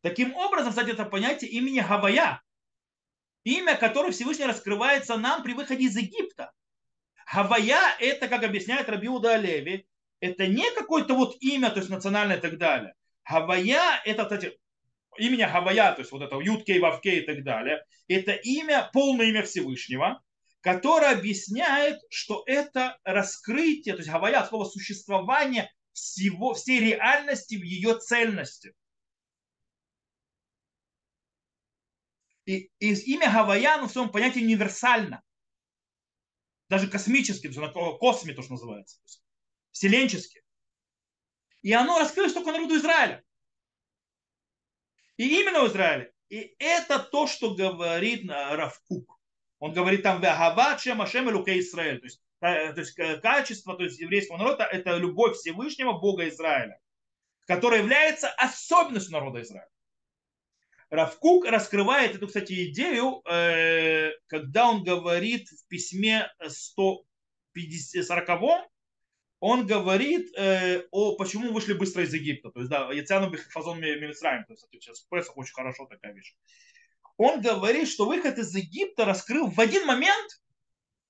[0.02, 2.42] Таким образом, кстати, это понятие имени Гавая,
[3.44, 6.52] имя, которое Всевышний раскрывается нам при выходе из Египта.
[7.32, 9.86] Гавая– это, как объясняет Рабиуда Олеви,
[10.20, 12.94] это не какое-то вот имя, то есть национальное и так далее.
[13.28, 14.58] Гавая– это, кстати,
[15.18, 19.44] имя Гавая, то есть вот это Юткей, Вавкей и так далее, это имя, полное имя
[19.44, 20.20] Всевышнего,
[20.62, 27.98] которое объясняет, что это раскрытие, то есть Гавая, слово существование всего, всей реальности в ее
[27.98, 28.74] цельности.
[32.44, 35.22] И, и имя Гавая, ну, в своем понятии универсально.
[36.68, 38.98] Даже космически, то есть косми, то, что называется.
[39.70, 40.42] Вселенчески.
[41.62, 43.22] И оно раскрылось только народу Израиля.
[45.16, 46.12] И именно в Израиле.
[46.28, 49.20] И это то, что говорит Равкук.
[49.58, 52.00] Он говорит там «Вегават шем Ашем Израиль».
[52.00, 56.80] То есть, э, есть качество то есть, еврейского народа– это любовь Всевышнего Бога Израиля,
[57.46, 59.71] которая является особенностью народа Израиля.
[60.92, 68.68] Равкук раскрывает эту, кстати, идею, э, когда он говорит в письме 140
[69.40, 72.50] он говорит э, о почему вышли быстро из Египта.
[72.50, 74.44] То есть, да, Яцяну Фазон Мимисраем.
[74.44, 76.36] То есть, сейчас в Песах очень хорошо такая вещь.
[77.16, 80.42] Он говорит, что выход из Египта раскрыл в один момент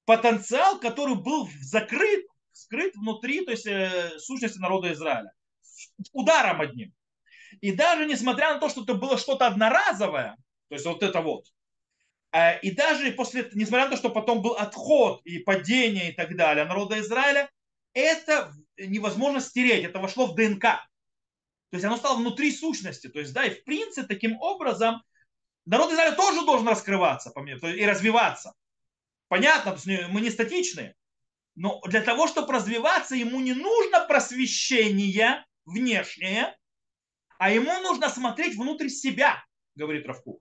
[0.05, 5.33] потенциал, который был закрыт, скрыт внутри, то есть э, сущности народа Израиля.
[6.12, 6.95] Ударом одним.
[7.61, 10.37] И даже несмотря на то, что это было что-то одноразовое,
[10.69, 11.47] то есть вот это вот,
[12.33, 16.37] э, и даже после, несмотря на то, что потом был отход и падение и так
[16.37, 17.51] далее народа Израиля,
[17.95, 20.63] это невозможно стереть, это вошло в ДНК.
[20.63, 23.09] То есть оно стало внутри сущности.
[23.09, 25.03] То есть, да, и в принципе, таким образом,
[25.65, 28.55] народ Израиля тоже должен раскрываться по мне, и развиваться.
[29.29, 29.77] Понятно,
[30.11, 30.95] мы не статичные.
[31.55, 36.57] Но для того, чтобы развиваться, ему не нужно просвещение внешнее,
[37.43, 40.40] а ему нужно смотреть внутрь себя, говорит Равку.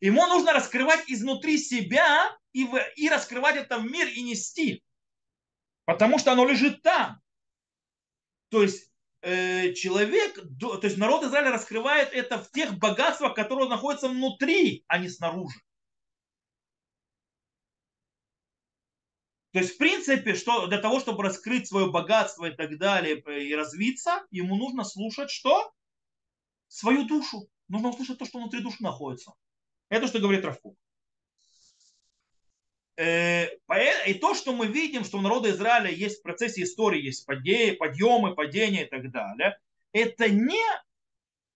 [0.00, 4.82] Ему нужно раскрывать изнутри себя и, в, и раскрывать это в мир и нести.
[5.84, 7.20] Потому что оно лежит там.
[8.48, 8.90] То есть
[9.20, 14.98] э, человек, то есть народ Израиля раскрывает это в тех богатствах, которые находятся внутри, а
[14.98, 15.60] не снаружи.
[19.54, 23.54] То есть, в принципе, что для того, чтобы раскрыть свое богатство и так далее, и
[23.54, 25.72] развиться, ему нужно слушать что?
[26.66, 27.48] Свою душу.
[27.68, 29.32] Нужно услышать то, что внутри души находится.
[29.90, 30.76] Это что говорит Равкук.
[32.96, 33.46] Э,
[34.08, 38.34] и то, что мы видим, что у народа Израиля есть в процессе истории, есть подъемы,
[38.34, 39.56] падения и так далее,
[39.92, 40.64] это не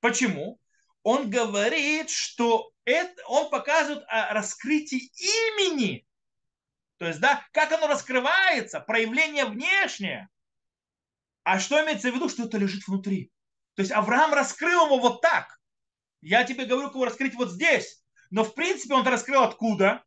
[0.00, 0.58] Почему?
[1.06, 6.04] Он говорит, что это, он показывает о раскрытии имени.
[6.96, 10.28] То есть, да, как оно раскрывается, проявление внешнее.
[11.44, 13.30] А что имеется в виду, что это лежит внутри.
[13.74, 15.60] То есть Авраам раскрыл его вот так.
[16.22, 18.02] Я тебе говорю, кого раскрыть вот здесь.
[18.30, 20.02] Но в принципе он это раскрыл откуда?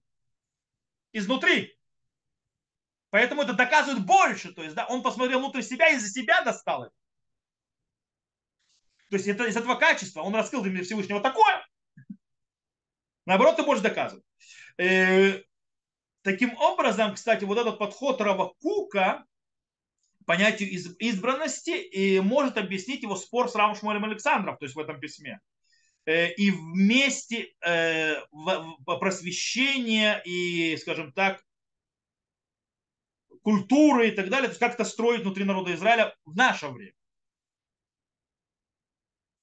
[1.14, 1.80] Изнутри.
[3.10, 4.52] Поэтому это доказывает больше.
[4.52, 6.99] То есть, да, он посмотрел внутрь себя и за себя достал это.
[9.10, 11.66] То есть это из этого качества он раскрыл для Всевышнего такое.
[13.26, 14.24] Наоборот, ты можешь доказывать.
[14.78, 15.42] Э,
[16.24, 19.26] таким образом, кстати, вот этот подход Рава Кука
[20.26, 25.00] понятию избранности и может объяснить его спор с Равом Шмуэлем Александром, то есть в этом
[25.00, 25.40] письме.
[26.06, 28.16] Э, и вместе э,
[28.86, 31.44] просвещение и, скажем так,
[33.42, 36.94] культуры и так далее, то есть как это строить внутри народа Израиля в наше время.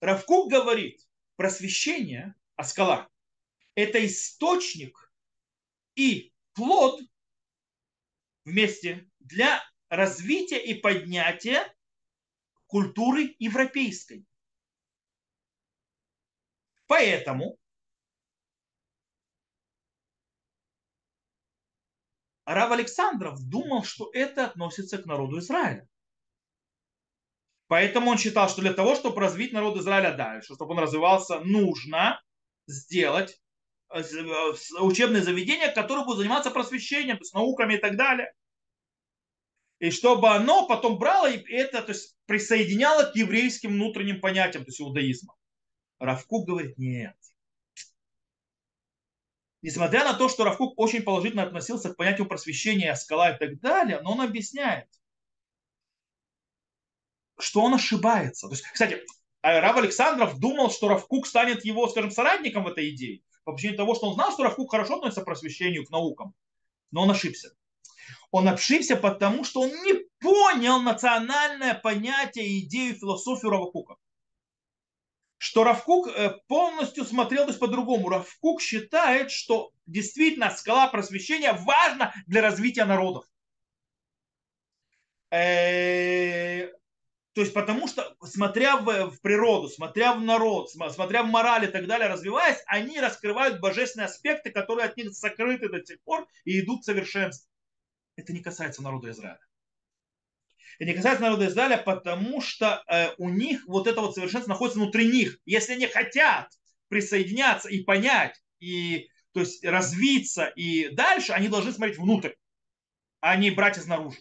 [0.00, 1.00] Равкук говорит,
[1.36, 3.08] просвещение, а скала,
[3.74, 5.12] это источник
[5.94, 7.00] и плод
[8.44, 11.74] вместе для развития и поднятия
[12.66, 14.26] культуры европейской.
[16.86, 17.58] Поэтому
[22.44, 25.88] Рав Александров думал, что это относится к народу Израиля.
[27.68, 32.22] Поэтому он считал, что для того, чтобы развить народ Израиля дальше, чтобы он развивался, нужно
[32.68, 33.40] сделать
[33.92, 38.32] э, э, учебное заведение, которое будет заниматься просвещением, то есть науками и так далее.
[39.80, 44.68] И чтобы оно потом брало и это то есть, присоединяло к еврейским внутренним понятиям, то
[44.68, 45.34] есть иудаизма.
[45.98, 47.16] Равкук говорит, нет.
[49.60, 54.00] Несмотря на то, что Равкук очень положительно относился к понятию просвещения, скала и так далее,
[54.02, 54.86] но он объясняет–
[57.38, 58.48] что он ошибается.
[58.48, 59.02] То есть, кстати,
[59.42, 63.22] а Рав Александров думал, что Равкук станет его, скажем, соратником в этой идее.
[63.44, 66.34] По причине того, что он знал, что Равкук хорошо относится к просвещению, к наукам.
[66.90, 67.54] Но он ошибся.
[68.30, 73.96] Он ошибся, потому что он не понял национальное понятие и идею, философию Равкука.
[75.38, 78.08] Что Равкук э, полностью смотрел то есть по-другому.
[78.08, 83.26] Равкук считает, что действительно скала просвещения важна для развития народов.
[87.36, 91.70] То есть потому что, смотря в, в природу, смотря в народ, смотря в мораль и
[91.70, 96.58] так далее, развиваясь, они раскрывают божественные аспекты, которые от них сокрыты до сих пор и
[96.60, 97.46] идут к совершенству.
[98.16, 99.38] это не касается народа Израиля.
[100.78, 104.80] Это не касается народа Израиля, потому что э, у них вот это вот совершенство находится
[104.80, 105.38] внутри них.
[105.44, 106.50] Если они хотят
[106.88, 112.32] присоединяться и понять, и то есть развиться и дальше, они должны смотреть внутрь,
[113.20, 114.20] а не брать изнаружи.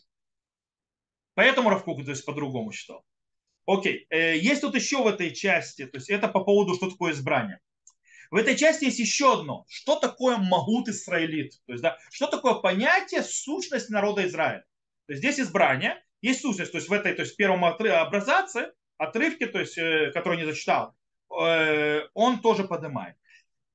[1.36, 3.06] Поэтому Равкук есть, по-другому считал.
[3.68, 7.12] Окей, э, есть тут еще в этой части, то есть это по поводу, что такое
[7.12, 7.60] избрание.
[8.32, 9.66] В этой части есть еще одно.
[9.68, 11.54] Что такое Магут Израилит?
[11.66, 14.66] То есть, да, что такое понятие сущность народа Израиля?
[15.08, 18.72] То есть здесь избрание, есть сущность, то есть в этой, то есть в первом образце,
[18.98, 20.96] отрывке, то есть, э, который не зачитал,
[21.40, 23.16] э, он тоже поднимает.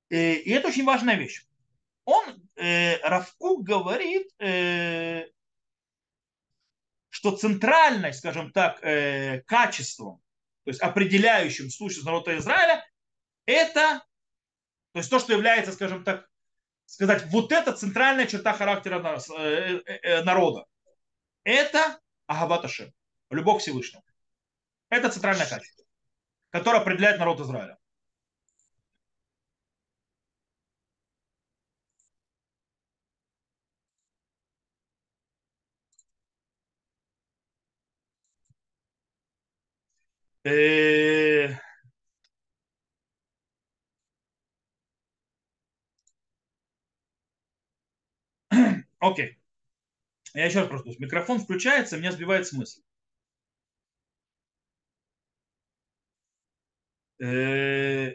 [0.09, 1.47] И это очень важная вещь.
[2.05, 2.25] Он,
[2.57, 4.27] Равкук говорит,
[7.21, 10.23] что центральной, скажем так, э, качеством,
[10.65, 12.83] то есть определяющим сущность народа Израиля,
[13.45, 14.03] это,
[14.93, 16.27] то есть то, что является, скажем так,
[16.87, 20.65] сказать, вот эта центральная черта характера э, э, народа.
[21.45, 22.91] Это Агаваташем,
[23.29, 24.03] любовь Всевышнего.
[24.89, 25.85] Это центральное качество,
[26.49, 27.77] которое определяет народ Израиля.
[40.45, 41.49] Э,
[49.01, 49.39] окей.
[50.35, 50.91] Я еще раз просто.
[50.99, 52.81] Микрофон включается, меня сбивает смысл.
[57.21, 58.15] Э,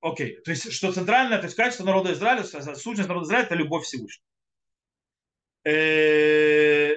[0.00, 3.84] окей, то есть, что центральное, то есть качество народа Израиля, сущность народа Израиля, это любовь
[3.84, 4.24] Всевышнего.
[5.64, 6.94] Э,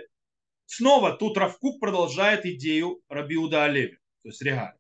[0.66, 4.76] снова тут Равкук продолжает идею Рабиуда Олеви, то есть Регаль,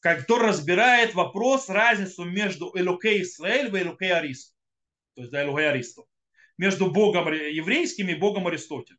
[0.00, 4.54] который разбирает вопрос, разницу между Элокей Исраэль и Элокей Аристо,
[5.14, 6.02] то есть да, Элокей Аристо,
[6.58, 8.98] между Богом еврейским и Богом Аристотелем.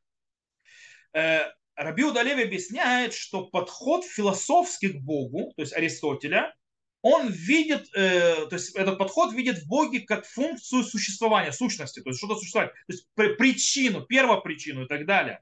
[1.13, 6.53] Э, Рабиуда Олеви объясняет, что подход философский к Богу, то есть Аристотеля,
[7.01, 12.09] он видит, э, то есть этот подход видит в Боге как функцию существования, сущности, то
[12.09, 15.41] есть что-то существовать, то есть причину, первопричину и так далее.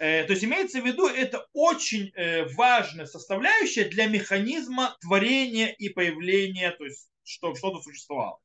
[0.00, 5.90] Э, то есть имеется в виду, это очень э, важная составляющая для механизма творения и
[5.90, 8.38] появления, то есть что, что-то существовало.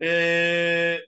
[0.00, 0.98] Э,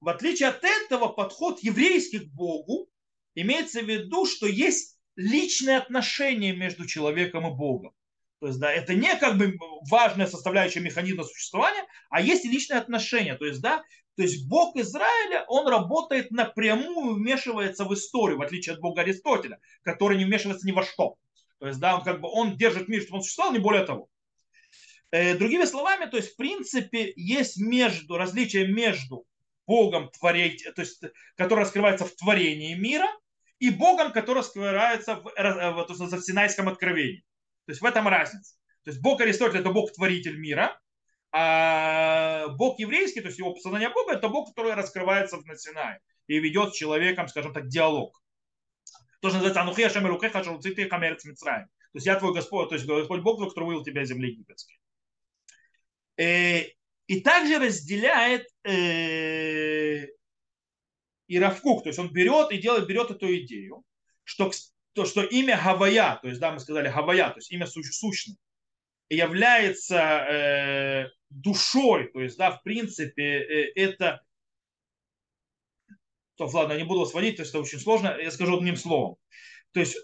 [0.00, 2.88] в отличие от этого, подход еврейский к Богу
[3.34, 7.92] имеется в виду, что есть личные отношения между человеком и Богом.
[8.38, 9.58] То есть, да, это не как бы
[9.90, 13.34] важная составляющая механизма существования, а есть личные отношения.
[13.34, 13.82] То есть, да,
[14.20, 19.58] то есть Бог Израиля, он работает напрямую, вмешивается в историю, в отличие от Бога Аристотеля,
[19.80, 21.16] который не вмешивается ни во что.
[21.58, 24.10] То есть, да, он как бы, он держит мир, чтобы он существовал, не более того.
[25.10, 29.24] Э, другими словами, то есть, в принципе, есть между, различие между
[29.66, 31.02] Богом творить, то есть,
[31.34, 33.08] который раскрывается в творении мира,
[33.58, 37.24] и Богом, который раскрывается в, в, в, в Синайском откровении.
[37.64, 38.56] То есть в этом разница.
[38.84, 40.78] То есть Бог Аристотель это Бог-творитель мира,
[41.32, 46.38] а Бог еврейский, то есть его познание Бога, это Бог, который раскрывается в Синае и
[46.38, 48.20] ведет с человеком, скажем так, диалог.
[49.20, 51.66] То, что называется Анухи Ашем Рукеха Шаруцити Хамерец Мицраем.
[51.92, 54.78] То есть я твой Господь, то есть Господь Бог, который вывел тебя из земли египетской.
[56.16, 56.72] И, э,
[57.06, 60.06] и также разделяет э,
[61.26, 63.84] и Равкук, то есть он берет и делает, берет эту идею,
[64.24, 64.50] что,
[64.94, 68.36] то, что имя Гавая, то есть да, мы сказали Гавая, то есть имя сущное,
[69.10, 74.22] является э, душой, то есть, да, в принципе, э, это...
[76.36, 79.16] То, ладно, не буду вас водить, то есть это очень сложно, я скажу одним словом.
[79.72, 79.96] То есть,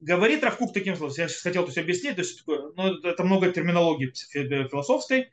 [0.00, 3.52] говорит Равкук таким словом, я сейчас хотел то есть, объяснить, то есть, ну, это много
[3.52, 5.30] терминологии философской.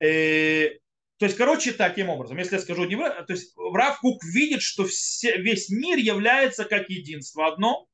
[0.00, 0.70] Э,
[1.18, 5.38] то есть, короче, таким образом, если я скажу не то есть Равкук видит, что все,
[5.38, 7.88] весь мир является как единство одно,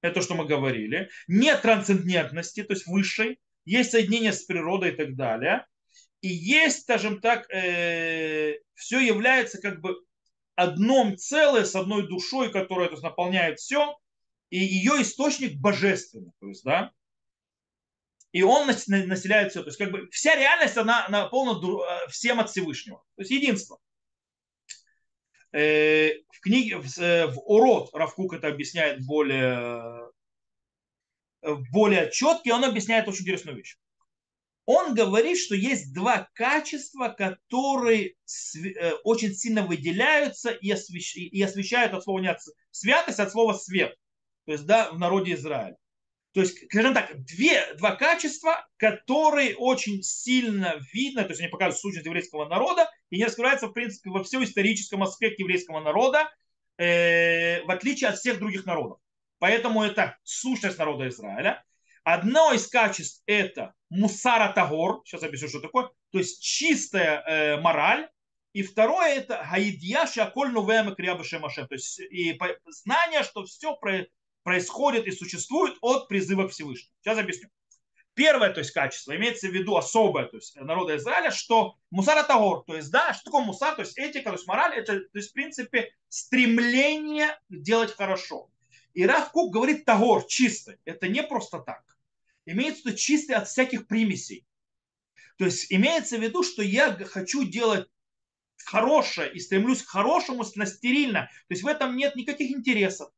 [0.00, 4.96] это то, что мы говорили, нет трансцендентности, то есть высшей, есть соединение с природой и
[4.96, 5.66] так далее.
[6.20, 9.96] И есть, скажем так, э, все является как бы
[10.54, 13.96] одном целое с одной душой, которая то есть, наполняет все,
[14.50, 16.32] и ее источник божественный.
[16.40, 16.92] То есть, да,
[18.32, 19.62] и он населяет все.
[19.62, 23.02] То есть, как бы вся реальность, она наполнена э, всем от Всевышнего.
[23.16, 23.78] То есть, единство.
[25.52, 30.10] Э, в книге, в, э, в Урод Равкук это объясняет более
[31.70, 33.76] более четкий, он объясняет очень интересную вещь.
[34.64, 38.14] Он говорит, что есть два качества, которые
[38.54, 42.38] э, очень сильно выделяются и, освещают от слова нет,
[42.70, 43.96] святость, от слова свет.
[44.46, 45.76] То есть, да, в народе Израиля.
[46.32, 51.80] То есть, скажем так, две, два качества, которые очень сильно видно, то есть они показывают
[51.80, 56.30] сущность еврейского народа и не раскрываются, в принципе, во всем историческом аспекте еврейского народа,
[56.78, 58.98] э, в отличие от всех других народов.
[59.42, 61.64] Поэтому это сущность народа Израиля.
[62.04, 68.08] Одно из качеств это мусара тагор, сейчас объясню, что такое, то есть чистая э, мораль,
[68.52, 70.52] и второе это гаидья шаколь
[70.94, 73.76] крябышем то есть и знание, что все
[74.44, 76.94] происходит и существует от призыва к Всевышнему.
[77.00, 77.48] Сейчас объясню.
[78.14, 82.62] Первое, то есть качество, имеется в виду особое, то есть народа Израиля, что мусар тагор,
[82.64, 85.30] то есть да, что такое мусар, то есть этика, то есть мораль, это то есть
[85.30, 88.48] в принципе стремление делать хорошо.
[88.94, 90.78] И Раф Кук говорит тагор, чистый.
[90.84, 91.82] Это не просто так.
[92.44, 94.46] Имеется в виду чистый от всяких примесей.
[95.38, 97.88] То есть имеется в виду, что я хочу делать
[98.64, 101.30] хорошее и стремлюсь к хорошему на стерильно.
[101.48, 103.10] То есть в этом нет никаких интересов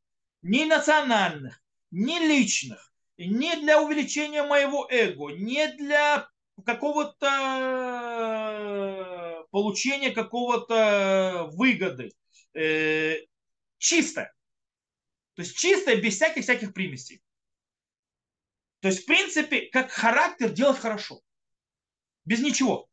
[0.45, 6.29] ни национальных, ни личных, ни для увеличения моего эго, ни для
[6.64, 7.27] какого-то
[9.41, 12.12] э, получения какого-то выгоды.
[12.53, 13.16] Э,
[13.79, 14.34] чистое.
[15.35, 17.22] То есть чистое, без всяких-всяких примесей.
[18.80, 21.20] То есть, в принципе, как характер делать хорошо.
[22.24, 22.89] Без ничего.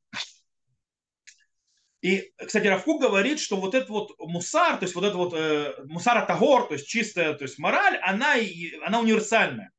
[2.01, 5.83] И, кстати, Равку говорит, что вот этот вот мусар, то есть вот это вот э,
[5.85, 8.35] мусара тагор, то есть чистая, то есть мораль, она,
[8.83, 9.71] она универсальная.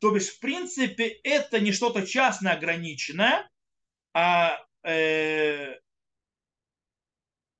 [0.00, 3.48] То есть, в принципе, это не что-то частное, ограниченное,
[4.12, 5.76] а э,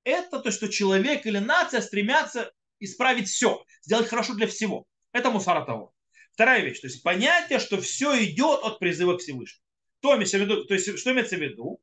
[0.03, 2.51] это то, что человек или нация стремятся
[2.85, 4.85] исправить все, сделать хорошо для всего.
[5.11, 5.91] Это мусара тагор.
[6.31, 9.61] Вторая вещь, то есть понятие, что все идет от призыва к Всевышнему.
[10.01, 11.81] То, то есть, что имеется в виду?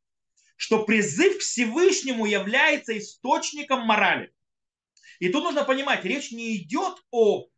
[0.63, 4.33] что призыв к Всевышнему является источником морали.
[5.19, 7.49] И тут нужно понимать, речь не идет о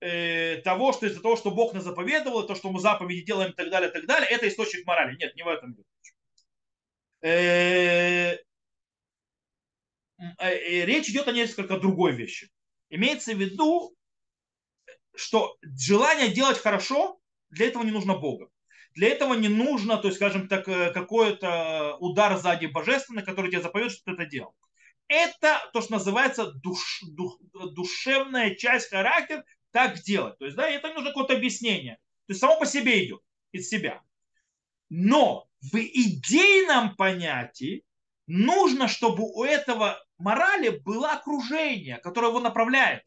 [0.00, 3.54] э, того, что из-за того, что Бог нас заповедовал, то, что мы заповеди делаем и
[3.54, 5.16] так далее, и так далее, это источник морали.
[5.16, 5.76] Нет, не в этом
[7.22, 8.36] э,
[10.38, 12.50] э, речь идет о несколько другой вещи.
[12.92, 13.96] Имеется в виду,
[15.14, 17.18] что желание делать хорошо,
[17.48, 18.50] для этого не нужно Бога.
[18.94, 23.62] Для этого не нужно, то есть, скажем так, э, какой-то удар сзади божественный, который тебе
[23.62, 24.54] заповедует, что ты это делал.
[25.08, 27.40] Это то, что называется душ, дух,
[27.72, 30.36] душевная часть, характер, так делать.
[30.36, 31.94] То есть, да, это нужно какое-то объяснение.
[32.26, 33.22] То есть, само по себе идет,
[33.52, 34.02] из себя.
[34.90, 37.84] Но в идейном понятии
[38.26, 43.02] нужно, чтобы у этого морали было окружение, которое его направляет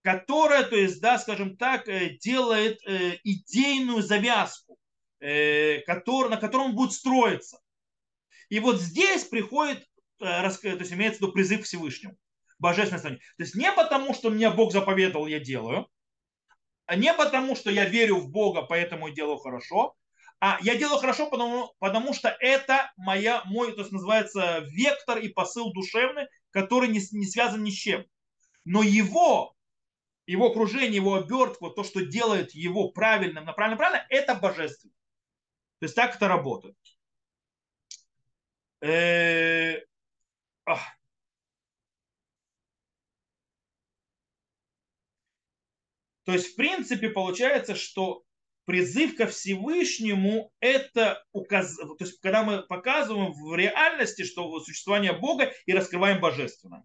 [0.00, 4.78] которое, то есть, да, скажем так, э, делает э, идейную завязку.
[5.20, 7.58] Э, который, на котором он будет строиться.
[8.50, 9.84] И вот здесь приходит,
[10.18, 12.16] то есть имеется в виду призыв Всевышнему,
[12.60, 13.16] божественной стране.
[13.36, 15.88] То есть не потому, что мне Бог заповедовал, я делаю,
[16.86, 19.96] а не потому, что я верю в Бога, поэтому делаю хорошо,
[20.40, 25.28] а я делаю хорошо, потому, потому что это моя, мой, то есть называется, вектор и
[25.28, 28.06] посыл душевный, который не, не связан ни с чем.
[28.64, 29.56] Но его,
[30.26, 34.94] его окружение, его обертку, то, что делает его правильным, направленно, правильно, это божественно.
[35.80, 36.76] То есть так это работает.
[38.80, 39.78] Э,
[46.28, 48.22] То есть, в принципе, получается, что
[48.68, 51.74] призыв ко Всевышнему это указ...
[51.78, 56.84] то есть, когда мы показываем в реальности, что существование Бога и раскрываем божественное.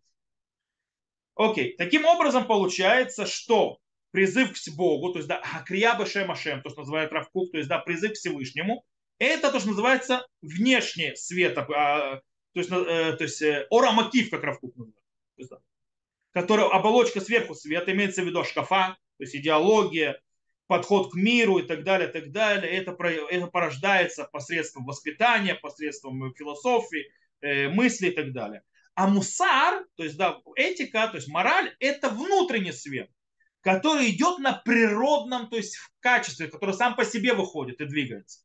[1.36, 3.80] Окей, таким образом получается, что
[4.12, 7.68] призыв к Богу, то есть да, Акрия Бешем Ашем, то, что называют Равкук, то есть
[7.68, 8.86] да, призыв к Всевышнему,
[9.20, 12.22] это то, что называется внешний свет, а,
[12.54, 15.04] то есть, э, то есть э, орамакив, как Равкук называет,
[15.36, 15.58] есть, да,
[16.32, 20.22] который оболочка сверху света, имеется в виду шкафа, то есть идеология,
[20.74, 22.72] подход к миру и так далее, так далее.
[22.72, 27.12] Это, это порождается посредством воспитания, посредством философии,
[27.42, 28.64] э, мысли и так далее.
[28.96, 33.10] А мусар, то есть да, этика, то есть мораль, это внутренний свет
[33.62, 38.42] который идет на природном, то есть в качестве, который сам по себе выходит и двигается.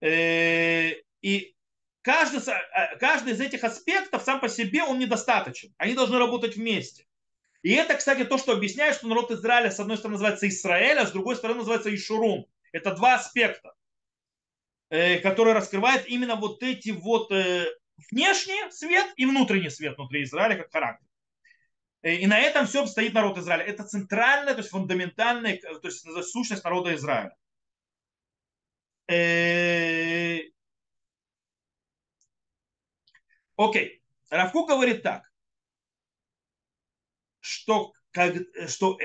[0.00, 1.54] Э, и
[2.00, 5.74] каждый, э, каждый из этих аспектов сам по себе он недостаточен.
[5.76, 7.06] Они должны работать вместе.
[7.62, 11.06] И это, кстати, то, что объясняет, что народ Израиля с одной стороны называется Израиль, а
[11.06, 12.46] с другой стороны называется Ишурун.
[12.72, 13.74] Это два аспекта,
[14.88, 17.30] э, которые раскрывают именно вот эти вот
[18.10, 21.06] внешний свет и внутренний свет внутри Израиля как характер.
[22.02, 23.64] Э, и на этом все стоит народ Израиля.
[23.64, 27.36] Это центральная, то есть фундаментальная, э, то есть сущность народа Израиля.
[29.08, 30.38] Э,
[33.56, 34.02] окей.
[34.30, 35.29] Равку говорит так,
[37.40, 38.36] что, как,
[38.68, 38.98] что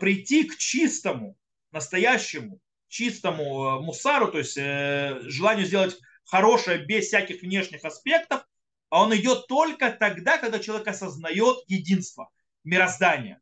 [0.00, 1.36] прийти к чистому
[1.70, 8.46] настоящему, чистому мусару, то есть желанию сделать хорошее без всяких внешних аспектов,
[8.90, 12.30] а он идет только тогда, когда человек осознает единство,
[12.62, 13.40] мироздание.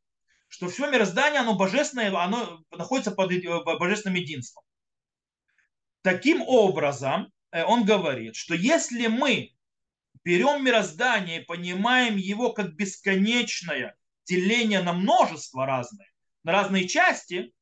[0.48, 3.30] Что все мироздание, оно божественное, оно находится под
[3.78, 4.64] божественным единством.
[6.02, 9.52] Таким образом, он говорит, что если мы
[10.24, 13.96] берем мироздание и понимаем его как бесконечное
[14.30, 16.08] деление на множество разные,
[16.44, 17.52] на разные части,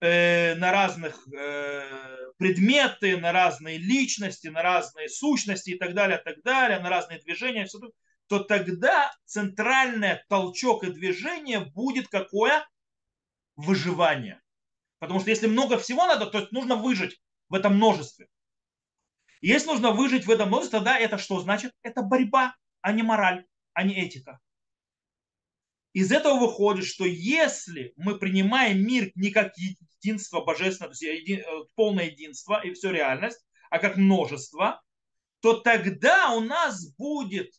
[0.00, 6.42] э, на разных э, предметы, на разные личности, на разные сущности и так далее, так
[6.42, 7.78] далее, на разные движения, все,
[8.26, 12.66] то тогда центральное толчок и движение будет какое?
[13.56, 14.40] Выживание.
[14.98, 18.28] Потому что если много всего надо, то нужно выжить в этом множестве.
[19.40, 21.72] Если нужно выжить в этом множестве, тогда это что значит?
[21.82, 23.44] Это борьба, а не мораль,
[23.74, 24.40] а не этика.
[25.98, 31.40] Из этого выходит, что если мы принимаем мир не как единство божественное, то есть еди,
[31.40, 31.44] э,
[31.74, 34.80] полное единство и все реальность, а как множество,
[35.40, 37.50] то тогда у нас будет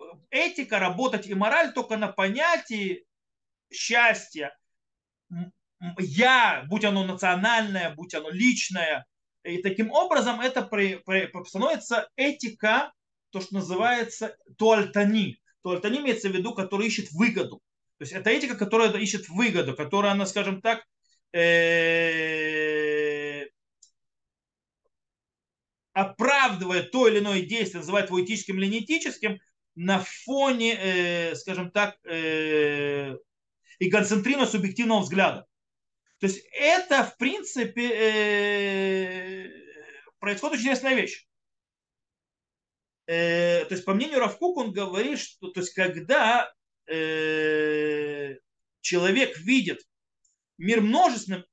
[0.00, 3.06] э, этика работать и мораль только на понятии
[3.72, 4.58] счастья.
[6.00, 9.06] Я, будь оно национальное, будь оно личное,
[9.44, 12.92] и таким образом это при, при, становится этика,
[13.30, 15.40] то, что называется туальтани.
[15.62, 17.62] Туальтани имеется в виду, который ищет выгоду.
[17.98, 20.84] То есть это этика, которая ищет выгоду, которая, она, скажем так,
[21.32, 23.44] э,
[25.92, 29.40] оправдывает то или иное действие, называет его этическим или неэтическим,
[29.74, 33.16] на фоне, э, скажем так, э,
[33.78, 35.46] и концентрированного субъективного взгляда.
[36.18, 39.50] То есть это, в принципе, э,
[40.18, 41.24] происходит очень интересная вещь.
[43.06, 46.52] То есть, по мнению Равкук, он говорит, что то есть, когда
[46.88, 48.36] э,
[48.80, 49.86] человек видит
[50.56, 51.44] мир множественным,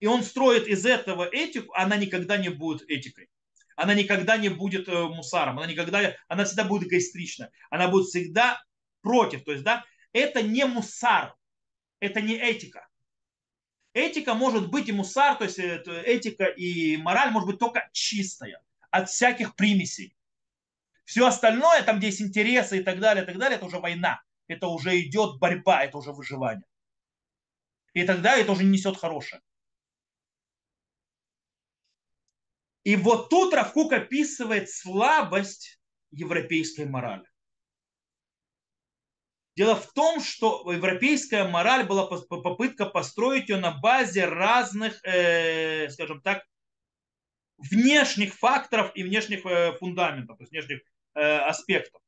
[0.00, 3.28] и он строит из этого этику, она никогда не будет этикой.
[3.76, 8.62] Она никогда не будет мусаром, она никогда, она всегда будет эгоистрична, она будет всегда
[9.02, 9.44] против.
[9.44, 11.34] То есть, да, это не мусар,
[12.00, 12.88] это не этика
[13.96, 19.08] этика может быть и мусар, то есть этика и мораль может быть только чистая, от
[19.08, 20.14] всяких примесей.
[21.04, 24.20] Все остальное, там, где есть интересы и так далее, и так далее, это уже война.
[24.48, 26.66] Это уже идет борьба, это уже выживание.
[27.94, 29.42] И тогда это уже не несет хорошее.
[32.84, 35.80] И вот тут Равкук описывает слабость
[36.10, 37.24] европейской морали.
[39.56, 46.20] Дело в том, что европейская мораль была попытка построить ее на базе разных, э, скажем
[46.20, 46.44] так,
[47.56, 50.82] внешних факторов и внешних э, фундаментов, то есть внешних
[51.14, 52.02] э, аспектов.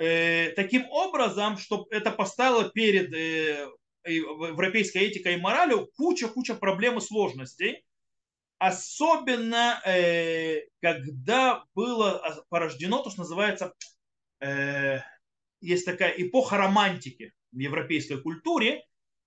[0.00, 3.68] Э, таким образом, чтобы это поставило перед э,
[4.06, 7.84] европейской этикой и моралью куча-куча проблем и сложностей,
[8.56, 13.74] особенно э, когда было порождено то, что называется
[14.40, 15.00] э,
[15.60, 18.82] есть такая эпоха романтики в европейской культуре,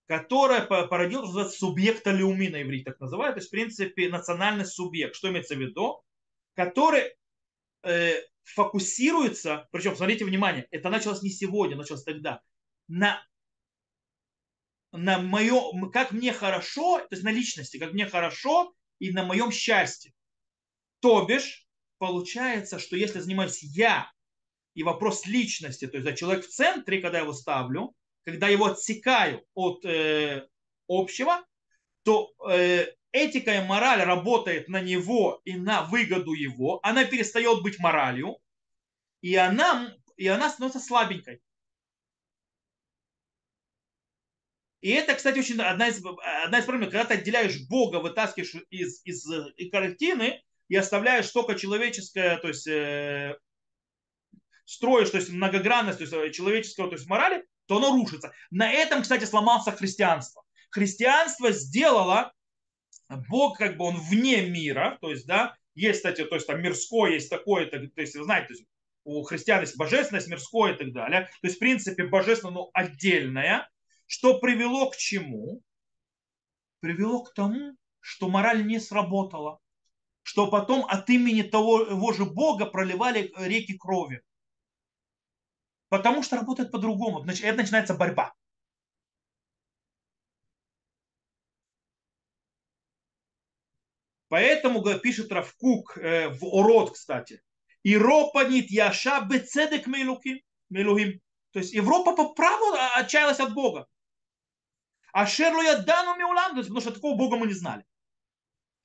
[0.08, 5.16] которая породила что субъекта люми на иврите, так называют, то есть, в принципе, национальный субъект.
[5.16, 6.02] Что имеется в виду?
[6.56, 7.14] Который
[7.84, 12.42] э, фокусируется, причем, смотрите, внимание, это началось не сегодня, началось тогда,
[12.88, 13.26] на,
[14.92, 19.52] на мое, как мне хорошо, то есть на личности, как мне хорошо и на моем
[19.52, 20.14] счастье.
[21.00, 21.68] То бишь,
[21.98, 24.12] получается, что если занимаюсь я
[24.74, 28.66] и вопрос личности, то есть да, человек в центре, когда я его ставлю, когда его
[28.66, 30.48] отсекаю от э,
[30.88, 31.46] общего,
[32.04, 37.80] то э, этика и мораль работает на него и на выгоду его, она перестает быть
[37.80, 38.38] моралью,
[39.22, 41.42] и она, и она становится слабенькой.
[44.82, 46.04] И это, кстати, очень одна из,
[46.44, 46.90] одна из проблем.
[46.90, 52.68] Когда ты отделяешь Бога, вытаскиваешь из, из, из картины и оставляешь только человеческое, то есть
[52.68, 53.38] э,
[54.66, 58.34] строишь, то есть многогранность то есть человеческого, то есть морали, то оно рушится.
[58.52, 60.44] На этом, кстати, сломался христианство.
[60.70, 62.34] Христианство сделало
[63.30, 67.14] Бог, как бы он вне мира, то есть, да, есть, кстати, то есть там мирское,
[67.14, 68.66] есть такое, то, есть, знаете, то есть,
[69.06, 71.30] у христиан есть божественность, мирское и так далее.
[71.42, 73.70] То есть, в принципе, божественное, но отдельное,
[74.06, 75.62] что привело к чему?
[76.80, 79.60] Привело к тому, что мораль не сработала.
[80.22, 84.22] Что потом от имени того, того же Бога проливали реки крови.
[85.90, 87.26] Потому что работает по-другому.
[87.26, 88.34] Это начинается борьба.
[94.34, 97.44] Поэтому пишет Равкук э, в Ород, кстати.
[97.84, 100.42] Европа нит яша бецедек мелухим.
[101.52, 103.86] То есть Европа по праву отчаялась от Бога.
[105.12, 107.86] А Шерлу я дану миулам, потому что такого Бога мы не знали.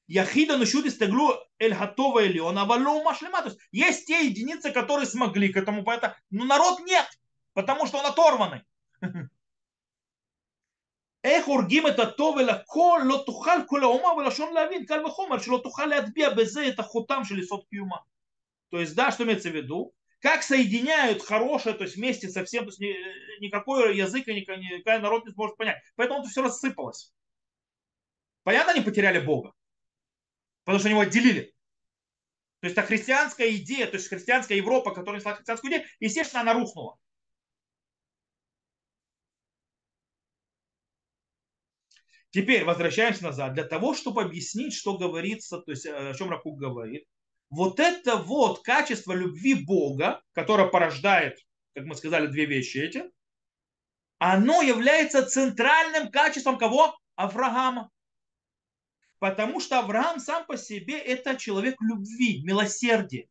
[0.07, 3.41] Яхида нушуд истеглу эль хатова элион, авалу машлема.
[3.41, 7.07] То есть есть те единицы, которые смогли к этому, поэтому, но народ нет,
[7.55, 8.65] потому что он оторванный.
[11.28, 15.86] איך הורגים את הטוב ולכל לא תוכל כל האומה ולשון להבין קל וחומר שלא תוכל
[15.86, 17.98] להטביע בזה את החותם של יסוד קיומה.
[18.72, 19.94] То есть, да, что имеется в виду?
[20.20, 22.80] Как соединяют хорошее, то есть вместе со всем, то есть
[23.40, 25.78] никакой язык и никакой народ не сможет понять.
[25.96, 27.14] Поэтому это все рассыпалось.
[28.44, 29.54] Понятно, они потеряли Бога
[30.64, 31.54] потому что они его отделили.
[32.62, 36.54] То есть это христианская идея, то есть христианская Европа, которая несла христианскую идею, естественно, она
[36.54, 36.98] рухнула.
[42.31, 43.55] Теперь возвращаемся назад.
[43.55, 47.07] Для того, чтобы объяснить, что говорится, то есть э, о чем Ракук говорит,
[47.51, 51.39] вот это вот качество любви Бога, которое порождает,
[51.75, 53.11] как мы сказали, две вещи эти,
[54.19, 56.99] оно является центральным качеством кого?
[57.15, 57.91] Авраама.
[59.19, 63.29] Потому что Авраам сам по себе это человек любви, милосердия,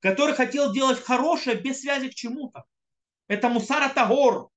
[0.00, 2.64] который хотел делать хорошее без связи к чему-то.
[3.26, 4.50] Это Мусара Тагор.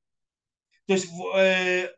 [0.85, 1.95] То есть э,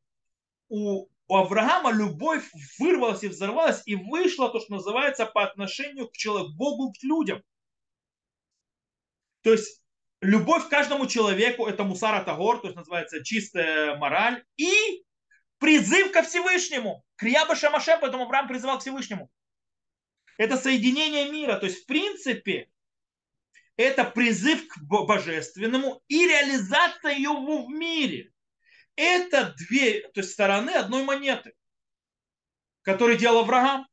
[0.70, 2.44] у, у Авраама любовь
[2.78, 7.42] вырвалась и взорвалась и вышла то, что называется по отношению к человеку, Богу, к людям.
[9.42, 9.82] То есть
[10.20, 14.44] любовь к каждому человеку это Мусара Тагор, то есть называется чистая мораль.
[14.58, 15.06] И
[15.58, 17.06] призыв ко Всевышнему.
[17.16, 19.32] Крияба Шамашем, поэтому Авраам призывал к Всевышнему.
[20.38, 21.56] Это соединение мира.
[21.56, 22.70] То есть, в принципе,
[23.78, 28.31] это призыв к божественному и реализация его в мире.
[28.96, 31.54] Это две то есть, стороны одной монеты,
[32.84, 33.88] которые делал Авраам.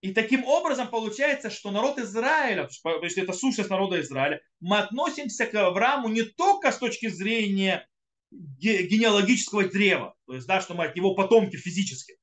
[0.00, 2.68] И таким образом получается, что народ Израиля,
[3.02, 7.88] если это сущность народа Израиля, мы относимся к Аврааму не только с точки зрения
[8.30, 12.16] генеалогического древа, то есть, да, что мы от него потомки физически,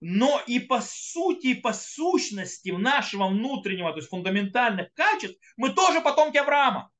[0.00, 6.00] но и по сути, и по сущности нашего внутреннего, то есть фундаментальных качеств, мы тоже
[6.00, 6.90] потомки Авраама.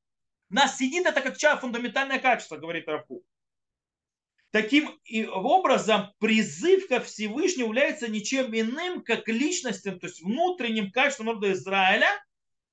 [0.49, 3.22] Нас сидит это как фундаментальное качество, говорит Рафу.
[4.53, 5.00] Таким
[5.32, 12.07] образом, призыв ко Всевышнему является ничем иным, как личностью, то есть внутренним качеством народа Израиля,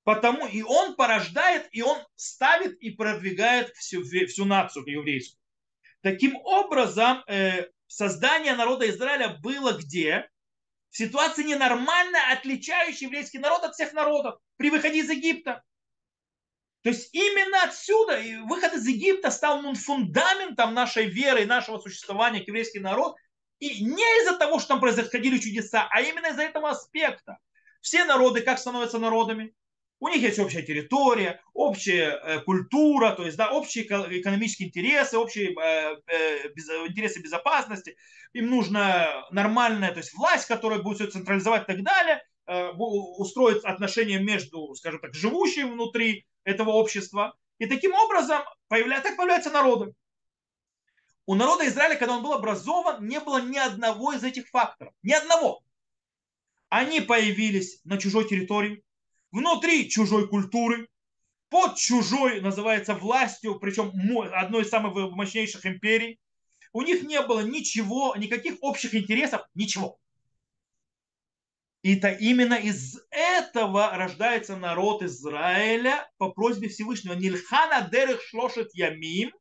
[0.03, 5.39] потому и он порождает, и он ставит и продвигает всю, всю нацию еврейскую.
[6.01, 10.30] Таким образом, э, создание народа Израиля было где?
[10.89, 15.63] В ситуации ненормально отличающей еврейский народ от всех народов при выходе из Египта.
[16.82, 22.47] То есть именно отсюда выход из Египта стал фундаментом нашей веры и нашего существования, как
[22.49, 23.15] еврейский народ.
[23.59, 27.38] И не из-за того, что там происходили чудеса, а именно из-за этого аспекта.
[27.82, 29.53] Все народы как становятся народами?
[30.01, 35.51] У них есть общая территория, общая э, культура, то есть да, общие экономические интересы, общие
[35.51, 36.47] э, э,
[36.88, 37.97] интересы безопасности.
[38.32, 42.23] Им нужна нормальная то есть власть, которая будет все централизовать и так далее,
[42.77, 47.36] устроить отношения между, скажем так, живущими внутри этого общества.
[47.58, 49.93] И таким образом появляется, так появляются народы.
[51.26, 54.93] У народа Израиля, когда он был образован, не было ни одного из этих факторов.
[55.04, 55.62] Ни одного.
[56.70, 58.84] Они появились на чужой территории,
[59.32, 60.88] внутри чужой культуры,
[61.50, 63.91] под чужой, называется, властью, причем
[64.34, 66.20] одной из самых мощнейших империй.
[66.74, 70.00] У них не было ничего, никаких общих интересов, ничего.
[71.82, 77.14] И это именно из этого рождается народ Израиля по просьбе Всевышнего.
[77.14, 79.32] Нильхана дерех шлошет ямим,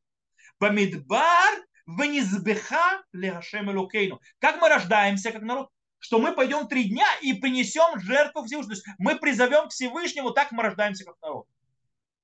[0.61, 4.21] бамидбар, венизбеха лехашем элокейну.
[4.39, 5.69] Как мы рождаемся как народ?
[5.99, 8.69] что мы пойдем три дня и принесем жертву Всевышнему.
[8.69, 11.47] То есть мы призовем к Всевышнему, так мы рождаемся как народ.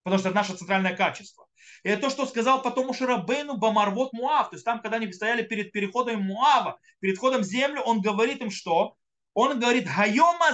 [0.05, 1.47] Потому что это наше центральное качество.
[1.83, 4.51] И это то, что сказал потом Ушарабейну Бамарвот Муав.
[4.51, 8.43] То есть там, когда они стояли перед переходом Муава, перед входом в землю, он говорит
[8.43, 8.97] им что?
[9.35, 10.51] Он говорит, Хайома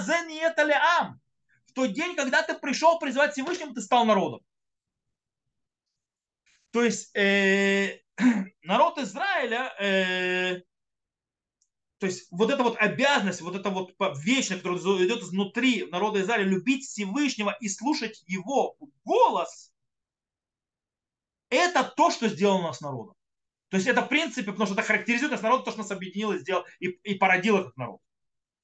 [0.98, 1.20] ам.
[1.66, 4.40] В тот день, когда ты пришел призывать Всевышнему, ты стал народом.
[6.72, 8.00] То есть э,
[8.62, 10.62] народ Израиля э,
[12.00, 13.94] то есть вот эта вот обязанность, вот эта вот
[14.24, 19.70] вечная, которая идет изнутри народа Израиля, любить Всевышнего и слушать его голос,
[21.50, 23.14] это то, что сделало нас народом.
[23.68, 26.38] То есть это в принципе, потому что это характеризует нас народ, то, что нас объединило,
[26.38, 28.00] сделал и, и породил этот народ.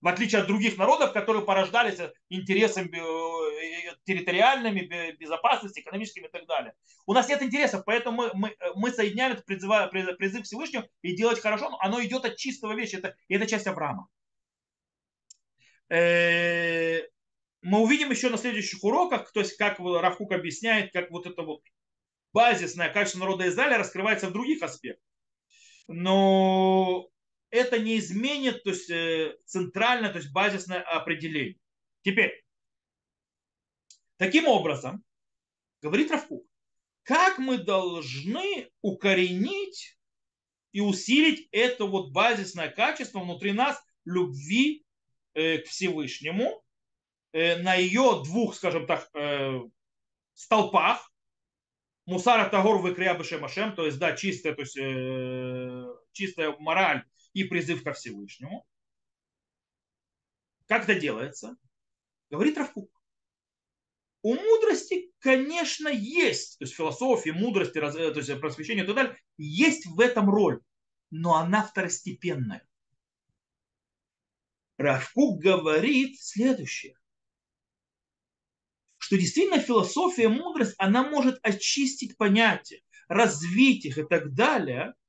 [0.00, 1.98] В отличие от других народов, которые порождались
[2.28, 6.74] интересами э, территориальными, безопасности, экономическими и так далее.
[7.06, 9.70] У нас нет интересов, поэтому мы, мы, мы соединяем это призыв,
[10.18, 13.66] призыв Всевышнего и делать хорошо, но оно идет от чистого вещи, это, и это часть
[13.66, 14.08] Авраама.
[15.88, 17.02] Э,
[17.62, 21.62] мы увидим еще на следующих уроках, то есть как Равкук объясняет, как вот это вот
[22.32, 25.02] базисное качество народа Израиля раскрывается в других аспектах.
[25.88, 27.08] но
[27.56, 31.58] это не изменит то есть, э, центральное, то есть базисное определение.
[32.02, 32.44] Теперь,
[34.16, 35.04] таким образом,
[35.82, 36.46] говорит Равкук,
[37.02, 39.98] как мы должны укоренить
[40.72, 44.84] и усилить это вот базисное качество внутри нас любви
[45.34, 46.62] э, к Всевышнему
[47.32, 49.10] э, на ее двух, скажем так,
[50.34, 51.10] столпах.
[52.04, 57.04] Мусара Тагор выкрия Бешемашем, то есть, да, чистая, то есть, э, чистая мораль
[57.36, 58.66] и призыв ко Всевышнему.
[60.66, 61.58] Как это делается?
[62.30, 62.90] Говорит Равкук.
[64.22, 69.84] У мудрости, конечно, есть, то есть философии, мудрости, то есть просвещения и так далее, есть
[69.84, 70.62] в этом роль,
[71.10, 72.66] но она второстепенная.
[74.78, 76.98] Равкук говорит следующее,
[78.96, 85.05] что действительно философия, мудрость, она может очистить понятия, развить их и так далее, э,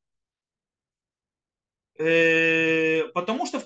[1.97, 3.65] потому что в,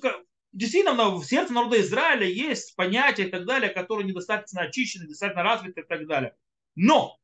[0.54, 5.82] действительно в сердце народа Израиля есть понятия и так далее, которые недостаточно очищены, недостаточно развиты
[5.82, 6.36] и так далее.
[6.76, 7.20] Но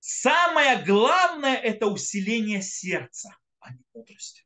[0.00, 4.44] самое главное это усиление сердца, а не мудрости.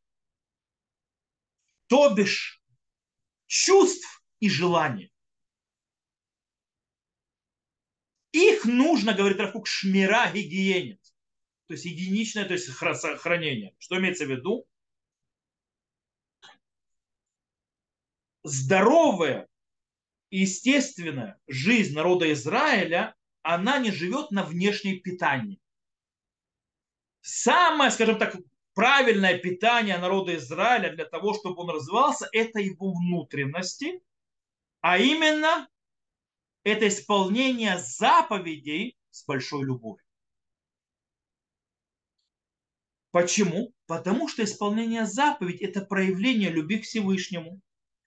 [1.88, 2.62] То бишь
[3.46, 5.12] чувств и желаний.
[8.32, 11.02] Их нужно, говорит Рафук, шмира гигиенит.
[11.66, 13.74] То есть единичное, то есть хранение.
[13.78, 14.66] Что имеется в виду?
[18.44, 19.48] Здоровая
[20.30, 25.60] и естественная жизнь народа Израиля, она не живет на внешней питании.
[27.20, 28.36] Самое, скажем так,
[28.74, 34.02] правильное питание народа Израиля для того, чтобы он развивался, это его внутренности,
[34.80, 35.68] а именно
[36.64, 40.04] это исполнение заповедей с большой любовью.
[43.10, 43.74] Почему?
[43.86, 47.60] Потому что исполнение заповедей– это проявление любви к Всевышнему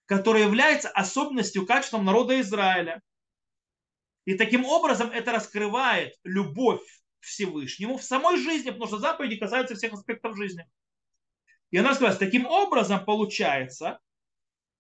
[0.06, 3.02] которое является особенностью, качеством народа Израиля.
[4.26, 6.84] И таким образом это раскрывает любовь
[7.20, 10.68] к Всевышнему в самой жизни, потому что заповеди касаются всех аспектов жизни.
[11.72, 14.00] И она сказала, таким образом получается,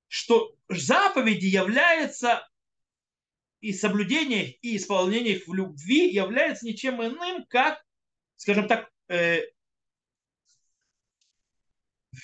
[0.08, 2.48] что заповеди являются
[3.62, 7.84] и соблюдение и исполнение их в любви является ничем иным, как,
[8.36, 9.42] скажем так, э,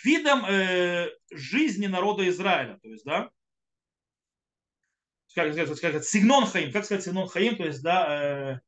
[0.03, 2.79] видом э, жизни народа Израиля.
[2.81, 3.31] То есть, да,
[5.35, 8.59] как сказать, сказать, сигнон хаим, как сказать сигнон хаим, то есть, да, э,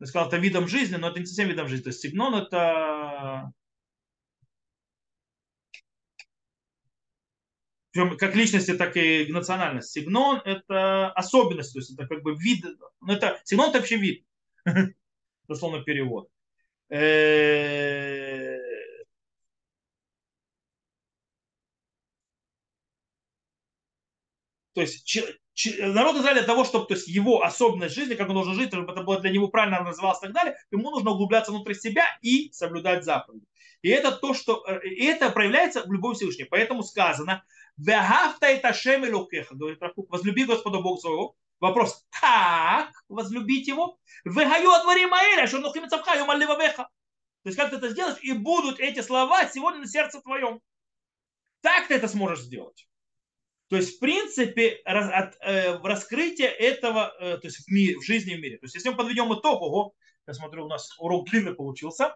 [0.00, 1.84] я сказал, это видом жизни, но это не совсем видом жизни.
[1.84, 3.52] То есть сигнон это
[8.18, 9.92] как личности, так и национальность.
[9.92, 12.64] Сигнон это особенность, то есть это как бы вид,
[13.00, 14.26] ну это, сигнон это вообще вид,
[15.48, 16.28] дословно перевод.
[16.94, 18.56] Э,
[24.74, 25.18] то есть
[25.80, 28.92] народ Израиля для того, чтобы то есть его особенность жизни, как он должен жить, чтобы
[28.92, 32.52] это было для него правильно называлось и так далее, ему нужно углубляться внутрь себя и
[32.52, 33.44] соблюдать заповеди.
[33.82, 36.44] И это то, что э, и это проявляется в любой Всевышней.
[36.44, 37.44] Поэтому сказано,
[39.54, 41.36] говорит возлюби Господа Бога своего.
[41.64, 43.98] Вопрос, как возлюбить его?
[44.26, 46.90] Вегаю отвори маэля, что нухим цавха, То
[47.44, 50.60] есть как ты это сделаешь, и будут эти слова сегодня на сердце твоем.
[51.62, 52.86] Так ты это сможешь сделать.
[53.68, 58.02] То есть, в принципе, раз, от, э, раскрытие этого, э, то есть в, мире, в
[58.02, 58.58] жизни в мире.
[58.58, 59.94] То есть, если мы подведем итог, ого,
[60.26, 62.14] я смотрю, у нас урок длинный получился.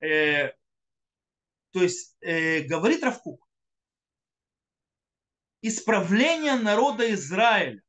[0.00, 0.48] Э,
[1.72, 3.46] то есть, э, говорит Равкук,
[5.60, 7.82] исправление народа Израиля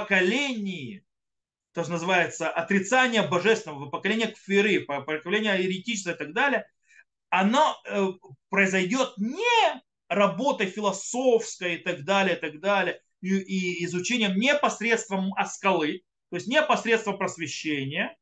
[0.00, 1.04] поколении,
[1.72, 6.66] то, что называется отрицание божественного, поколение кфиры, поколение еретичества и так далее,
[7.30, 8.06] оно э,
[8.50, 16.02] произойдет не работой философской и так далее, и так далее, и, и изучением непосредством скалы,
[16.30, 18.16] то есть непосредством просвещения.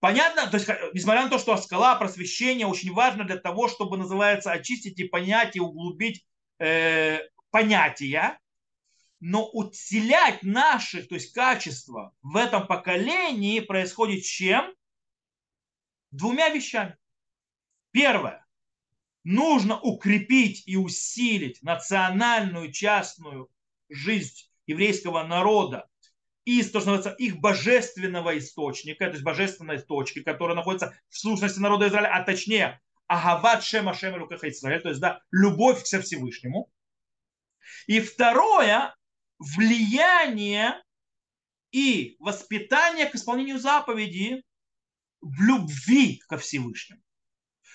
[0.00, 4.50] Понятно, то есть, несмотря на то, что скала, просвещение очень важно для того, чтобы, называется,
[4.50, 6.26] очистить и понять, и углубить
[6.58, 7.20] э,
[7.50, 8.40] понятия,
[9.24, 14.74] но усилять наши, то есть качества в этом поколении происходит чем?
[16.10, 16.96] Двумя вещами.
[17.92, 18.44] Первое
[19.22, 23.48] нужно укрепить и усилить национальную частную
[23.88, 25.88] жизнь еврейского народа
[26.44, 31.60] из, то, что называется, их божественного источника, то есть божественной точки, которая находится в сущности
[31.60, 36.72] народа Израиля, а точнее Агават Шема Шема Лукаха Израиль, то есть да, любовь к Всевышнему.
[37.86, 38.96] И второе,
[39.42, 40.82] влияние
[41.72, 44.42] и воспитание к исполнению заповеди
[45.20, 47.02] в любви ко Всевышнему.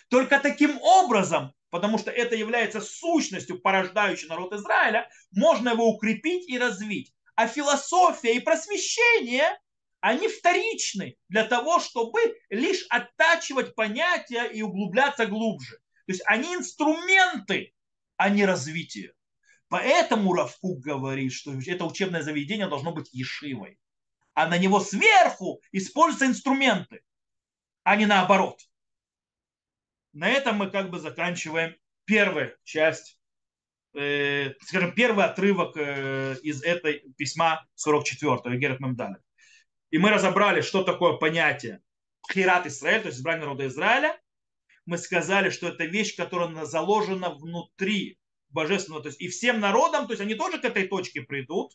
[0.09, 6.57] Только таким образом, потому что это является сущностью, порождающей народ Израиля, можно его укрепить и
[6.57, 7.13] развить.
[7.35, 9.59] А философия и просвещение,
[9.99, 12.19] они вторичны для того, чтобы
[12.49, 15.77] лишь оттачивать понятия и углубляться глубже.
[16.05, 17.73] То есть они инструменты,
[18.15, 19.13] а не развитие.
[19.69, 23.77] Поэтому Равкук говорит, что это учебное заведение должно быть ешивой.
[24.33, 27.01] А на него сверху используются инструменты,
[27.83, 28.59] а не наоборот.
[30.13, 31.75] На этом мы как бы заканчиваем
[32.05, 33.19] первую часть,
[33.93, 39.21] э, скажем, первый отрывок э, из этой письма 44-го, Герат Мемдалет.
[39.89, 41.81] И мы разобрали, что такое понятие
[42.31, 44.19] Хират Израиль, то есть избрание народа Израиля.
[44.85, 48.17] Мы сказали, что это вещь, которая заложена внутри
[48.49, 51.73] божественного, то есть и всем народам, то есть они тоже к этой точке придут.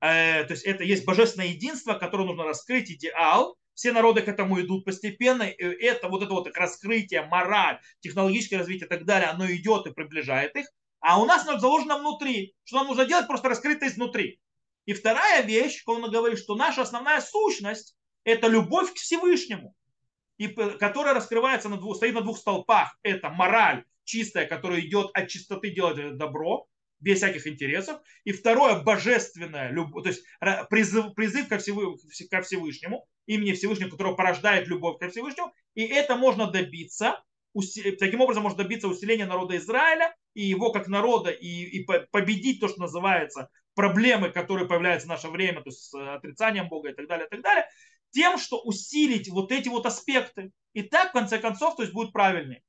[0.00, 3.56] Э, то есть это есть божественное единство, которое нужно раскрыть, идеал.
[3.74, 5.42] Все народы к этому идут постепенно.
[5.42, 9.92] И это вот это вот раскрытие, мораль, технологическое развитие и так далее, оно идет и
[9.92, 10.66] приближает их.
[11.00, 12.54] А у нас оно заложено внутри.
[12.64, 13.26] Что нам нужно делать?
[13.26, 14.40] Просто раскрыть это изнутри.
[14.86, 19.74] И вторая вещь, он говорит, что наша основная сущность– это любовь к Всевышнему,
[20.38, 22.96] и, которая раскрывается на двух, стоит на двух столпах.
[23.02, 26.66] Это мораль чистая, которая идет от чистоты делать добро,
[27.00, 28.00] без всяких интересов.
[28.24, 30.24] И второе, божественное, любовь, то есть
[30.70, 35.52] призыв, призыв ко, Всевышнему, имени Всевышнего, которого порождает любовь ко Всевышнему.
[35.74, 37.22] И это можно добиться,
[37.98, 42.68] таким образом можно добиться усиления народа Израиля и его как народа, и, и победить то,
[42.68, 47.06] что называется проблемы, которые появляются в наше время, то есть с отрицанием Бога и так
[47.06, 47.66] далее, и так далее,
[48.10, 50.50] тем, что усилить вот эти вот аспекты.
[50.72, 52.62] И так, в конце концов, то есть будет правильнее.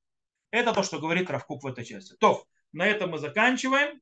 [0.51, 2.15] Это то, что говорит Равкук в этой части.
[2.19, 3.99] То, на этом мы заканчиваем.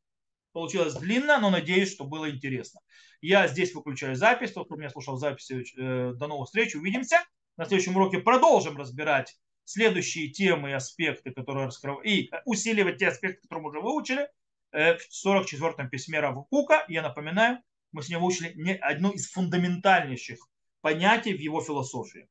[0.52, 2.80] Получилось длинно, но надеюсь, что было интересно.
[3.20, 4.54] Я здесь выключаю запись.
[4.54, 6.76] Тот, кто меня слушал записи, э, до новых встреч.
[6.76, 7.18] Увидимся.
[7.58, 9.36] На следующем уроке продолжим разбирать
[9.66, 14.30] следующие темы и аспекты, которые раскрывают, и усиливать те аспекты, которые мы уже выучили
[14.72, 16.86] э, в 44-м письме Равкука.
[16.88, 17.60] Я напоминаю,
[17.92, 20.40] мы с ним выучили не одну из фундаментальнейших
[20.82, 22.30] понятий в его философии.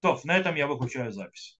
[0.00, 1.56] То, на этом я выключаю запись.